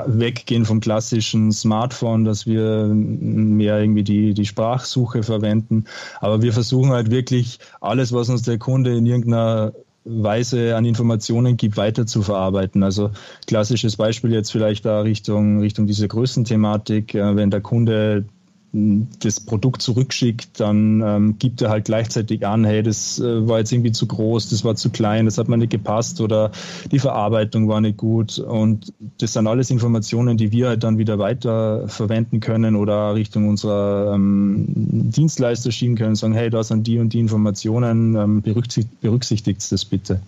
weggehen 0.07 0.65
vom 0.65 0.81
klassischen 0.81 1.53
Smartphone, 1.53 2.25
dass 2.25 2.47
wir 2.47 2.87
mehr 2.87 3.81
irgendwie 3.81 4.05
die, 4.05 4.33
die 4.33 4.47
Sprachsuche 4.47 5.23
verwenden. 5.23 5.85
Aber 6.21 6.41
wir 6.41 6.53
versuchen 6.53 6.93
halt 6.93 7.11
wirklich 7.11 7.59
alles, 7.81 8.12
was 8.12 8.31
uns 8.31 8.43
der 8.43 8.59
Kunde 8.59 8.97
in 8.97 9.05
irgendeiner 9.05 9.73
Weise 10.07 10.77
an 10.77 10.85
Informationen 10.85 11.57
gibt, 11.57 11.77
weiter 11.77 12.07
zu 12.07 12.23
verarbeiten. 12.23 12.83
Also 12.83 13.11
klassisches 13.47 13.97
Beispiel 13.97 14.33
jetzt 14.33 14.53
vielleicht 14.53 14.85
da 14.85 15.01
Richtung, 15.01 15.61
Richtung 15.61 15.87
diese 15.87 16.07
Größenthematik. 16.07 17.15
Äh, 17.15 17.37
wenn 17.37 17.51
der 17.51 17.61
Kunde 17.61 18.25
das 18.72 19.40
Produkt 19.40 19.81
zurückschickt, 19.81 20.61
dann 20.61 21.00
ähm, 21.00 21.38
gibt 21.38 21.62
er 21.62 21.70
halt 21.70 21.87
gleichzeitig 21.87 22.46
an, 22.46 22.64
hey, 22.64 22.83
das 22.83 23.18
äh, 23.18 23.48
war 23.48 23.59
jetzt 23.59 23.72
irgendwie 23.72 23.92
zu 23.92 24.07
groß, 24.07 24.50
das 24.50 24.64
war 24.64 24.74
zu 24.76 24.90
klein, 24.90 25.24
das 25.24 25.38
hat 25.38 25.48
mir 25.48 25.57
nicht 25.57 25.70
gepasst 25.70 26.20
oder 26.20 26.50
die 26.90 26.98
Verarbeitung 26.98 27.68
war 27.68 27.81
nicht 27.81 27.96
gut. 27.96 28.38
Und 28.38 28.92
das 29.18 29.33
sind 29.33 29.46
alles 29.46 29.70
Informationen, 29.70 30.37
die 30.37 30.52
wir 30.52 30.68
halt 30.68 30.85
dann 30.85 30.98
wieder 30.98 31.18
weiter 31.18 31.88
verwenden 31.88 32.40
können 32.40 32.76
oder 32.76 33.14
Richtung 33.14 33.48
unserer 33.48 34.14
ähm, 34.14 34.66
Dienstleister 34.68 35.70
schieben 35.70 35.96
können, 35.96 36.14
sagen, 36.14 36.35
hey, 36.35 36.50
da 36.50 36.62
sind 36.62 36.87
die 36.87 36.98
und 36.98 37.12
die 37.12 37.20
Informationen, 37.20 38.14
ähm, 38.16 38.42
berücksichtigt, 38.42 39.00
berücksichtigt 39.00 39.72
das 39.72 39.85
bitte. 39.85 40.20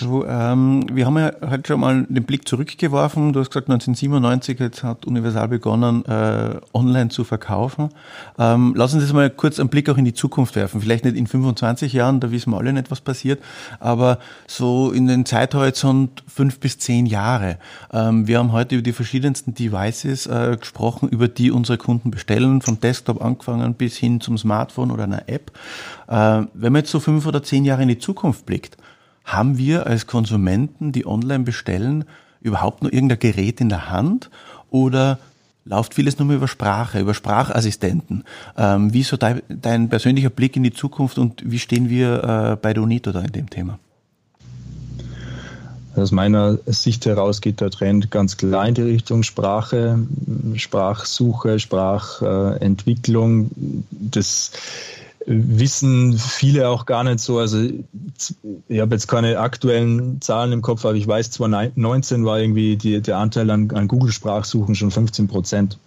Du, 0.00 0.24
ähm, 0.26 0.84
wir 0.92 1.06
haben 1.06 1.16
ja 1.16 1.32
heute 1.48 1.68
schon 1.68 1.80
mal 1.80 2.04
den 2.06 2.24
Blick 2.24 2.46
zurückgeworfen. 2.46 3.32
Du 3.32 3.40
hast 3.40 3.48
gesagt, 3.48 3.68
1997 3.68 4.60
jetzt 4.60 4.82
hat 4.82 5.06
Universal 5.06 5.48
begonnen, 5.48 6.04
äh, 6.04 6.60
online 6.74 7.08
zu 7.08 7.24
verkaufen. 7.24 7.88
Ähm, 8.38 8.74
lass 8.76 8.92
uns 8.92 9.04
jetzt 9.04 9.14
mal 9.14 9.30
kurz 9.30 9.58
einen 9.58 9.70
Blick 9.70 9.88
auch 9.88 9.96
in 9.96 10.04
die 10.04 10.12
Zukunft 10.12 10.54
werfen. 10.54 10.82
Vielleicht 10.82 11.06
nicht 11.06 11.16
in 11.16 11.26
25 11.26 11.94
Jahren, 11.94 12.20
da 12.20 12.30
wissen 12.30 12.50
wir 12.50 12.58
alle 12.58 12.74
nicht, 12.74 12.90
was 12.90 13.00
passiert, 13.00 13.42
aber 13.80 14.18
so 14.46 14.90
in 14.92 15.06
den 15.06 15.24
Zeithorizont 15.24 16.22
fünf 16.26 16.60
bis 16.60 16.78
zehn 16.78 17.06
Jahre. 17.06 17.58
Ähm, 17.90 18.26
wir 18.26 18.38
haben 18.38 18.52
heute 18.52 18.74
über 18.74 18.82
die 18.82 18.92
verschiedensten 18.92 19.54
Devices 19.54 20.26
äh, 20.26 20.58
gesprochen, 20.60 21.08
über 21.08 21.28
die 21.28 21.50
unsere 21.50 21.78
Kunden 21.78 22.10
bestellen, 22.10 22.60
vom 22.60 22.80
Desktop 22.80 23.24
angefangen 23.24 23.72
bis 23.74 23.96
hin 23.96 24.20
zum 24.20 24.36
Smartphone 24.36 24.90
oder 24.90 25.04
einer 25.04 25.26
App. 25.28 25.52
Äh, 26.06 26.42
wenn 26.52 26.72
man 26.72 26.76
jetzt 26.76 26.90
so 26.90 27.00
fünf 27.00 27.24
oder 27.24 27.42
zehn 27.42 27.64
Jahre 27.64 27.82
in 27.82 27.88
die 27.88 27.98
Zukunft 27.98 28.44
blickt, 28.44 28.76
haben 29.26 29.58
wir 29.58 29.86
als 29.86 30.06
Konsumenten, 30.06 30.92
die 30.92 31.04
online 31.06 31.44
bestellen, 31.44 32.04
überhaupt 32.40 32.82
nur 32.82 32.92
irgendein 32.92 33.18
Gerät 33.18 33.60
in 33.60 33.68
der 33.68 33.90
Hand 33.90 34.30
oder 34.70 35.18
läuft 35.64 35.94
vieles 35.94 36.18
nur 36.18 36.32
über 36.32 36.46
Sprache, 36.48 37.00
über 37.00 37.12
Sprachassistenten? 37.12 38.22
Ähm, 38.56 38.92
wie 38.94 39.00
ist 39.00 39.08
so 39.08 39.16
dein, 39.16 39.42
dein, 39.48 39.88
persönlicher 39.88 40.30
Blick 40.30 40.56
in 40.56 40.62
die 40.62 40.72
Zukunft 40.72 41.18
und 41.18 41.42
wie 41.44 41.58
stehen 41.58 41.90
wir 41.90 42.52
äh, 42.52 42.56
bei 42.56 42.72
Donito 42.72 43.10
da 43.10 43.20
in 43.20 43.32
dem 43.32 43.50
Thema? 43.50 43.80
Aus 45.96 46.12
meiner 46.12 46.58
Sicht 46.66 47.06
heraus 47.06 47.40
geht 47.40 47.60
der 47.60 47.70
Trend 47.70 48.10
ganz 48.10 48.36
klar 48.36 48.68
in 48.68 48.74
die 48.74 48.82
Richtung 48.82 49.22
Sprache, 49.22 49.98
Sprachsuche, 50.54 51.58
Sprachentwicklung. 51.58 53.50
Das 53.90 54.52
wissen 55.26 56.16
viele 56.16 56.68
auch 56.68 56.86
gar 56.86 57.02
nicht 57.04 57.18
so. 57.18 57.38
Also 57.38 57.68
ich 58.68 58.80
habe 58.80 58.94
jetzt 58.94 59.08
keine 59.08 59.38
aktuellen 59.38 60.20
Zahlen 60.20 60.52
im 60.52 60.62
Kopf, 60.62 60.84
aber 60.84 60.94
ich 60.94 61.06
weiß, 61.06 61.32
2019 61.32 62.24
war 62.24 62.38
irgendwie 62.38 62.76
die, 62.76 63.02
der 63.02 63.18
Anteil 63.18 63.50
an, 63.50 63.70
an 63.72 63.88
Google-Sprachsuchen 63.88 64.74
schon 64.76 64.90
15 64.90 65.26
Prozent. 65.26 65.78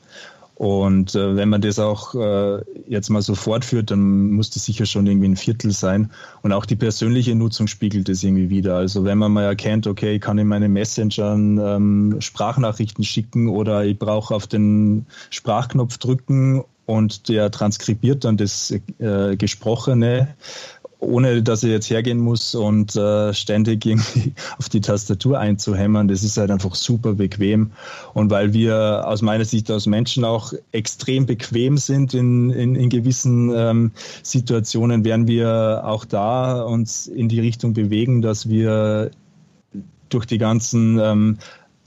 Und 0.56 1.16
äh, 1.16 1.38
wenn 1.38 1.48
man 1.48 1.62
das 1.62 1.80
auch 1.80 2.16
äh, 2.16 2.62
jetzt 2.86 3.08
mal 3.08 3.22
so 3.22 3.34
fortführt, 3.34 3.92
dann 3.92 4.32
muss 4.32 4.50
das 4.50 4.66
sicher 4.66 4.86
schon 4.86 5.08
irgendwie 5.08 5.30
ein 5.30 5.38
Viertel 5.38 5.72
sein. 5.72 6.12
Und 6.42 6.52
auch 6.52 6.66
die 6.66 6.76
persönliche 6.76 7.34
Nutzung 7.34 7.68
spiegelt 7.68 8.10
das 8.10 8.22
irgendwie 8.24 8.50
wieder. 8.50 8.76
Also 8.76 9.06
wenn 9.06 9.18
man 9.18 9.32
mal 9.32 9.46
erkennt, 9.46 9.88
okay, 9.88 10.16
ich 10.16 10.22
kann 10.22 10.38
in 10.38 10.48
meine 10.48 10.68
Messengern 10.68 11.58
ähm, 11.64 12.18
Sprachnachrichten 12.20 13.06
schicken 13.06 13.48
oder 13.48 13.86
ich 13.86 13.98
brauche 13.98 14.36
auf 14.36 14.48
den 14.48 15.06
Sprachknopf 15.30 15.98
drücken 15.98 16.66
und 16.90 17.30
der 17.30 17.52
transkribiert 17.52 18.26
dann 18.26 18.36
das 18.36 18.74
äh, 18.98 19.38
Gesprochene 19.38 20.30
ohne 21.02 21.42
dass 21.42 21.64
ich 21.64 21.70
jetzt 21.70 21.90
hergehen 21.90 22.20
muss 22.20 22.56
und 22.56 22.94
äh, 22.96 23.34
ständig 23.34 23.86
irgendwie 23.86 24.34
auf 24.58 24.68
die 24.68 24.82
Tastatur 24.82 25.40
einzuhämmern. 25.40 26.10
Das 26.10 26.24
ist 26.24 26.38
halt 26.38 26.52
einfach 26.52 26.76
super 26.76 27.14
bequem. 27.14 27.72
Und 28.14 28.30
weil 28.32 28.52
wir 28.52 29.08
aus 29.08 29.22
meiner 29.22 29.46
Sicht 29.46 29.72
als 29.72 29.86
Menschen 29.86 30.26
auch 30.26 30.52
extrem 30.74 31.26
bequem 31.26 31.78
sind 31.78 32.14
in, 32.14 32.50
in, 32.50 32.76
in 32.76 32.90
gewissen 32.90 33.50
ähm, 33.56 33.92
Situationen, 34.24 35.06
werden 35.06 35.26
wir 35.26 35.84
auch 35.86 36.04
da 36.04 36.62
uns 36.64 37.08
in 37.08 37.30
die 37.30 37.40
Richtung 37.40 37.74
bewegen, 37.74 38.22
dass 38.22 38.50
wir 38.50 39.12
durch 40.10 40.26
die 40.26 40.38
ganzen 40.38 41.00
ähm, 41.00 41.38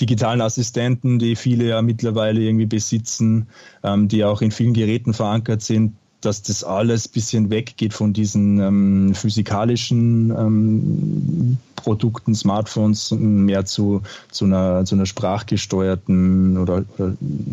digitalen 0.02 0.40
Assistenten, 0.40 1.20
die 1.20 1.36
viele 1.36 1.66
ja 1.66 1.80
mittlerweile 1.80 2.40
irgendwie 2.40 2.66
besitzen, 2.66 3.46
ähm, 3.84 4.08
die 4.08 4.24
auch 4.24 4.42
in 4.42 4.50
vielen 4.50 4.74
Geräten 4.74 5.14
verankert 5.14 5.62
sind, 5.62 5.92
dass 6.20 6.42
das 6.42 6.64
alles 6.64 7.06
ein 7.06 7.12
bisschen 7.12 7.50
weggeht 7.50 7.94
von 7.94 8.12
diesen 8.12 8.58
ähm, 8.58 9.14
physikalischen 9.14 10.30
ähm, 10.30 11.56
Produkten, 11.76 12.34
Smartphones, 12.34 13.12
mehr 13.12 13.64
zu, 13.64 14.02
zu, 14.30 14.44
einer, 14.44 14.84
zu 14.84 14.96
einer 14.96 15.06
sprachgesteuerten 15.06 16.58
oder, 16.58 16.84
oder 16.98 17.12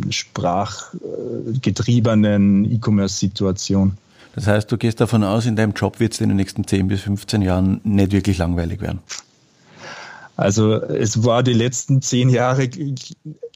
sprachgetriebenen 0.09 2.71
E-Commerce-Situation. 2.71 3.91
Das 4.33 4.47
heißt, 4.47 4.71
du 4.71 4.77
gehst 4.77 4.99
davon 5.01 5.23
aus, 5.23 5.45
in 5.45 5.55
deinem 5.55 5.73
Job 5.73 5.99
wird 5.99 6.13
es 6.13 6.21
in 6.21 6.29
den 6.29 6.37
nächsten 6.37 6.65
10 6.65 6.87
bis 6.87 7.01
15 7.01 7.43
Jahren 7.43 7.79
nicht 7.83 8.11
wirklich 8.11 8.39
langweilig 8.39 8.81
werden? 8.81 9.01
Also 10.39 10.75
es 10.75 11.25
war 11.25 11.43
die 11.43 11.51
letzten 11.51 12.01
zehn 12.01 12.29
Jahre 12.29 12.69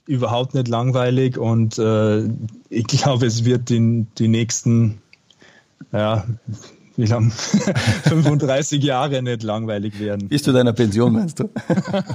überhaupt 0.06 0.54
nicht 0.54 0.67
langweilig 0.67 1.38
und 1.38 1.80
äh, 1.80 2.26
ich 2.69 2.88
glaube, 2.88 3.26
es 3.26 3.46
wird 3.46 3.72
in 3.72 4.08
die 4.17 4.28
nächsten 4.28 5.02
ja, 5.93 6.26
wie 6.98 7.06
lang? 7.06 7.32
35 8.04 8.84
Jahre 8.84 9.22
nicht 9.22 9.43
langweilig 9.43 9.98
werden. 9.98 10.28
Bis 10.28 10.43
zu 10.43 10.52
deiner 10.52 10.74
Pension, 10.74 11.13
meinst 11.13 11.39
du? 11.39 11.50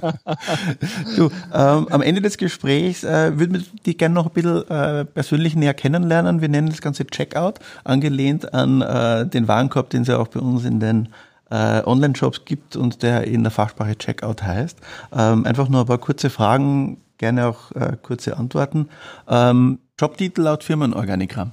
du, 1.17 1.31
ähm, 1.55 1.89
am 1.89 2.03
Ende 2.03 2.21
des 2.21 2.37
Gesprächs 2.37 3.05
äh, 3.05 3.39
würden 3.39 3.55
wir 3.55 3.63
dich 3.87 3.97
gerne 3.97 4.15
noch 4.15 4.27
ein 4.27 4.33
bisschen 4.33 4.69
äh, 4.69 5.07
persönlich 5.07 5.57
näher 5.57 5.73
kennenlernen. 5.73 6.43
Wir 6.43 6.51
nennen 6.51 6.69
das 6.69 6.83
Ganze 6.83 7.07
Checkout, 7.07 7.55
angelehnt 7.85 8.53
an 8.53 8.83
äh, 8.83 9.27
den 9.27 9.49
Warenkorb, 9.49 9.89
den 9.89 10.03
es 10.03 10.09
ja 10.09 10.19
auch 10.19 10.29
bei 10.29 10.41
uns 10.41 10.67
in 10.67 10.79
den 10.79 11.09
äh, 11.51 11.83
Online-Shops 11.85 12.45
gibt 12.45 12.77
und 12.77 13.03
der 13.03 13.25
in 13.25 13.43
der 13.43 13.51
Fachsprache 13.51 13.97
Checkout 13.97 14.43
heißt. 14.43 14.79
Ähm, 15.13 15.47
einfach 15.47 15.69
nur 15.69 15.81
ein 15.81 15.87
paar 15.87 15.99
kurze 15.99 16.31
Fragen, 16.31 16.99
gerne 17.19 17.47
auch 17.47 17.73
äh, 17.73 17.97
kurze 18.03 18.37
Antworten. 18.37 18.89
Ähm, 19.29 19.79
Jobtitel 19.99 20.43
laut 20.43 20.65
Firmenorganigramm. 20.65 21.53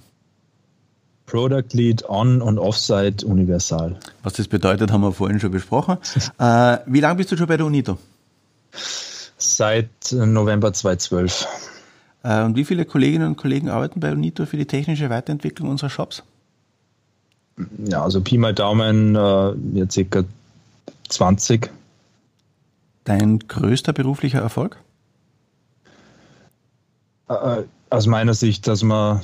Product 1.25 1.73
Lead 1.73 2.07
On- 2.07 2.41
und 2.41 2.59
Offsite 2.59 3.25
universal. 3.25 3.97
Was 4.21 4.33
das 4.33 4.47
bedeutet, 4.47 4.91
haben 4.91 5.01
wir 5.01 5.11
vorhin 5.11 5.39
schon 5.39 5.51
besprochen. 5.51 5.97
äh, 6.39 6.77
wie 6.85 6.99
lange 6.99 7.15
bist 7.15 7.31
du 7.31 7.37
schon 7.37 7.47
bei 7.47 7.57
der 7.57 7.65
UNITO? 7.65 7.97
Seit 9.37 9.89
November 10.11 10.71
2012. 10.71 11.47
Äh, 12.23 12.43
und 12.43 12.55
wie 12.55 12.65
viele 12.65 12.85
Kolleginnen 12.85 13.27
und 13.27 13.37
Kollegen 13.37 13.69
arbeiten 13.69 13.99
bei 13.99 14.11
UNITO 14.11 14.45
für 14.45 14.57
die 14.57 14.65
technische 14.65 15.09
Weiterentwicklung 15.09 15.69
unserer 15.69 15.89
Shops? 15.89 16.23
Ja, 17.85 18.03
also 18.03 18.21
Pi 18.21 18.37
mal 18.37 18.53
Daumen, 18.53 19.15
äh, 19.15 19.19
ja, 19.19 19.89
circa 19.89 20.23
20. 21.09 21.69
Dein 23.05 23.39
größter 23.39 23.93
beruflicher 23.93 24.39
Erfolg? 24.39 24.77
Äh, 27.29 27.63
aus 27.89 28.07
meiner 28.07 28.33
Sicht, 28.33 28.67
dass 28.67 28.83
man 28.83 29.21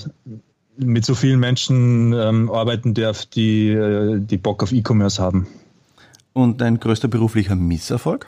mit 0.78 1.06
so 1.06 1.16
vielen 1.16 1.40
Menschen 1.40 2.14
ähm, 2.14 2.50
arbeiten 2.50 2.94
darf, 2.94 3.26
die, 3.26 3.70
äh, 3.70 4.20
die 4.20 4.38
Bock 4.38 4.64
auf 4.64 4.72
E-Commerce 4.72 5.22
haben. 5.22 5.48
Und 6.34 6.62
dein 6.62 6.80
größter 6.80 7.08
beruflicher 7.08 7.56
Misserfolg? 7.56 8.28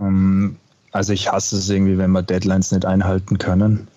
Ähm, 0.00 0.56
also 0.90 1.12
ich 1.12 1.30
hasse 1.30 1.56
es 1.56 1.70
irgendwie, 1.70 1.98
wenn 1.98 2.10
wir 2.10 2.22
Deadlines 2.22 2.72
nicht 2.72 2.84
einhalten 2.84 3.38
können. 3.38 3.88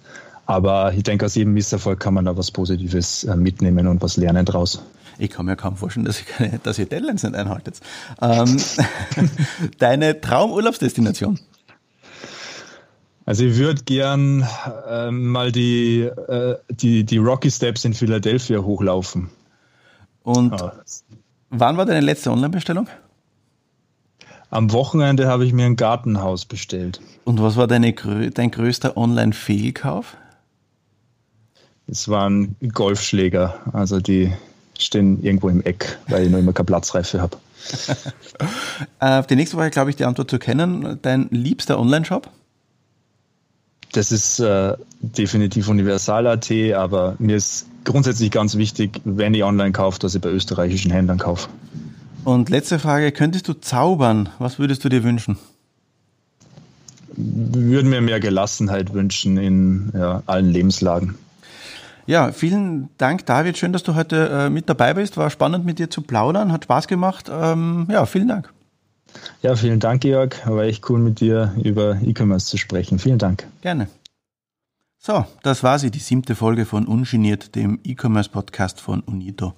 Aber 0.46 0.94
ich 0.94 1.04
denke, 1.04 1.26
aus 1.26 1.36
jedem 1.36 1.54
Misserfolg 1.54 2.00
kann 2.00 2.14
man 2.14 2.26
da 2.26 2.38
was 2.38 2.52
Positives 2.52 3.24
äh, 3.24 3.36
mitnehmen 3.36 3.88
und 3.88 4.02
was 4.02 4.18
lernen 4.18 4.46
draus. 4.46 4.84
Ich 5.18 5.30
kann 5.30 5.46
mir 5.46 5.56
kaum 5.56 5.78
vorstellen, 5.78 6.06
dass, 6.06 6.20
ich, 6.20 6.28
dass 6.64 6.78
ihr 6.78 6.86
Deadlines 6.86 7.24
nicht 7.24 7.36
einhaltet. 7.36 7.80
Ähm, 8.22 8.58
deine 9.80 10.20
Traumurlaubsdestination? 10.22 11.40
Also 13.26 13.44
ich 13.44 13.58
würde 13.58 13.84
gern 13.84 14.48
äh, 14.88 15.10
mal 15.10 15.52
die, 15.52 16.02
äh, 16.02 16.58
die, 16.70 17.04
die 17.06 17.18
Rocky 17.18 17.50
Steps 17.50 17.84
in 17.84 17.96
Philadelphia 17.96 18.60
hochlaufen. 18.60 19.30
Und 20.22 20.54
ah. 20.54 20.74
wann 21.50 21.78
war 21.78 21.86
deine 21.86 22.02
letzte 22.02 22.32
Online-Bestellung? 22.32 22.88
Am 24.52 24.72
Wochenende 24.72 25.28
habe 25.28 25.46
ich 25.46 25.54
mir 25.54 25.66
ein 25.66 25.76
Gartenhaus 25.76 26.46
bestellt. 26.46 27.02
Und 27.24 27.42
was 27.42 27.58
war 27.58 27.66
deine, 27.66 27.94
dein 27.94 28.52
größter 28.52 28.96
Online-Fehlkauf? 28.96 30.16
Es 31.88 32.10
waren 32.10 32.56
Golfschläger. 32.74 33.60
Also 33.74 34.00
die 34.00 34.34
stehen 34.78 35.24
irgendwo 35.24 35.50
im 35.50 35.64
Eck, 35.64 35.98
weil 36.08 36.26
ich 36.26 36.32
noch 36.32 36.40
immer 36.40 36.54
keine 36.54 36.66
Platzreife 36.66 37.22
habe. 37.22 37.38
Auf 39.00 39.26
äh, 39.26 39.28
die 39.28 39.36
nächste 39.36 39.58
Frage 39.58 39.72
glaube 39.72 39.90
ich 39.90 39.96
die 39.96 40.06
Antwort 40.06 40.30
zu 40.30 40.40
kennen. 40.40 41.00
Dein 41.02 41.28
liebster 41.32 41.80
Online-Shop? 41.80 42.30
Das 43.92 44.12
ist 44.12 44.40
äh, 44.40 44.76
definitiv 45.00 45.70
Universal.at, 45.70 46.52
aber 46.76 47.16
mir 47.18 47.38
ist 47.38 47.66
grundsätzlich 47.86 48.30
ganz 48.32 48.58
wichtig, 48.58 49.00
wenn 49.06 49.34
ich 49.34 49.44
online 49.44 49.72
kaufe, 49.72 50.00
dass 50.00 50.16
ich 50.16 50.22
bei 50.22 50.30
österreichischen 50.30 50.92
Händlern 50.92 51.18
kaufe. 51.18 51.48
Und 52.26 52.50
letzte 52.50 52.80
Frage, 52.80 53.12
könntest 53.12 53.48
du 53.48 53.54
zaubern? 53.54 54.30
Was 54.40 54.60
würdest 54.60 54.84
du 54.84 54.90
dir 54.90 55.04
wünschen? 55.04 55.38
Würden 57.16 57.90
mir 57.90 58.02
mehr 58.02 58.20
Gelassenheit 58.20 58.94
wünschen 58.94 59.38
in 59.38 59.92
ja, 59.94 60.24
allen 60.26 60.52
Lebenslagen. 60.52 61.16
Ja, 62.08 62.32
vielen 62.32 62.90
Dank, 62.98 63.26
David. 63.26 63.58
Schön, 63.58 63.74
dass 63.74 63.84
du 63.84 63.96
heute 63.96 64.30
äh, 64.30 64.50
mit 64.50 64.70
dabei 64.70 64.94
bist. 64.94 65.18
War 65.18 65.30
spannend, 65.30 65.66
mit 65.66 65.80
dir 65.80 65.90
zu 65.90 66.02
plaudern. 66.02 66.52
Hat 66.52 66.66
Spaß 66.66 66.88
gemacht. 66.88 67.32
Ähm, 67.32 67.88
ja, 67.92 68.06
vielen 68.06 68.28
Dank. 68.28 68.52
Ja, 69.42 69.56
vielen 69.56 69.80
Dank, 69.80 70.02
Georg. 70.02 70.46
War 70.46 70.64
echt 70.64 70.88
cool, 70.90 71.00
mit 71.00 71.20
dir 71.20 71.54
über 71.64 71.98
E-Commerce 72.04 72.48
zu 72.48 72.58
sprechen. 72.58 73.00
Vielen 73.00 73.18
Dank. 73.18 73.48
Gerne. 73.62 73.88
So, 75.08 75.24
das 75.44 75.62
war 75.62 75.78
sie, 75.78 75.92
die 75.92 76.00
siebte 76.00 76.34
Folge 76.34 76.66
von 76.66 76.88
Ungeniert, 76.88 77.54
dem 77.54 77.78
E-Commerce-Podcast 77.84 78.82
von 78.82 79.02
Unito. 79.02 79.54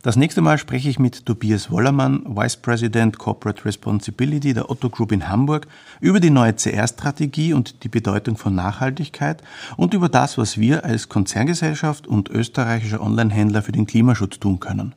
Das 0.00 0.16
nächste 0.16 0.40
Mal 0.40 0.56
spreche 0.56 0.88
ich 0.88 0.98
mit 0.98 1.26
Tobias 1.26 1.70
Wollermann, 1.70 2.22
Vice 2.24 2.56
President 2.56 3.18
Corporate 3.18 3.66
Responsibility 3.66 4.54
der 4.54 4.70
Otto 4.70 4.88
Group 4.88 5.12
in 5.12 5.28
Hamburg, 5.28 5.66
über 6.00 6.18
die 6.18 6.30
neue 6.30 6.54
CR-Strategie 6.54 7.52
und 7.52 7.84
die 7.84 7.90
Bedeutung 7.90 8.38
von 8.38 8.54
Nachhaltigkeit 8.54 9.42
und 9.76 9.92
über 9.92 10.08
das, 10.08 10.38
was 10.38 10.56
wir 10.56 10.86
als 10.86 11.10
Konzerngesellschaft 11.10 12.06
und 12.06 12.30
österreichischer 12.30 13.02
Onlinehändler 13.02 13.60
für 13.60 13.72
den 13.72 13.86
Klimaschutz 13.86 14.40
tun 14.40 14.60
können. 14.60 14.94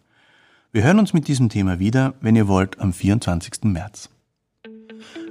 Wir 0.72 0.84
hören 0.84 1.00
uns 1.00 1.12
mit 1.12 1.28
diesem 1.28 1.50
Thema 1.50 1.80
wieder, 1.80 2.14
wenn 2.22 2.38
ihr 2.38 2.48
wollt, 2.48 2.80
am 2.80 2.94
24. 2.94 3.66
März. 3.66 4.10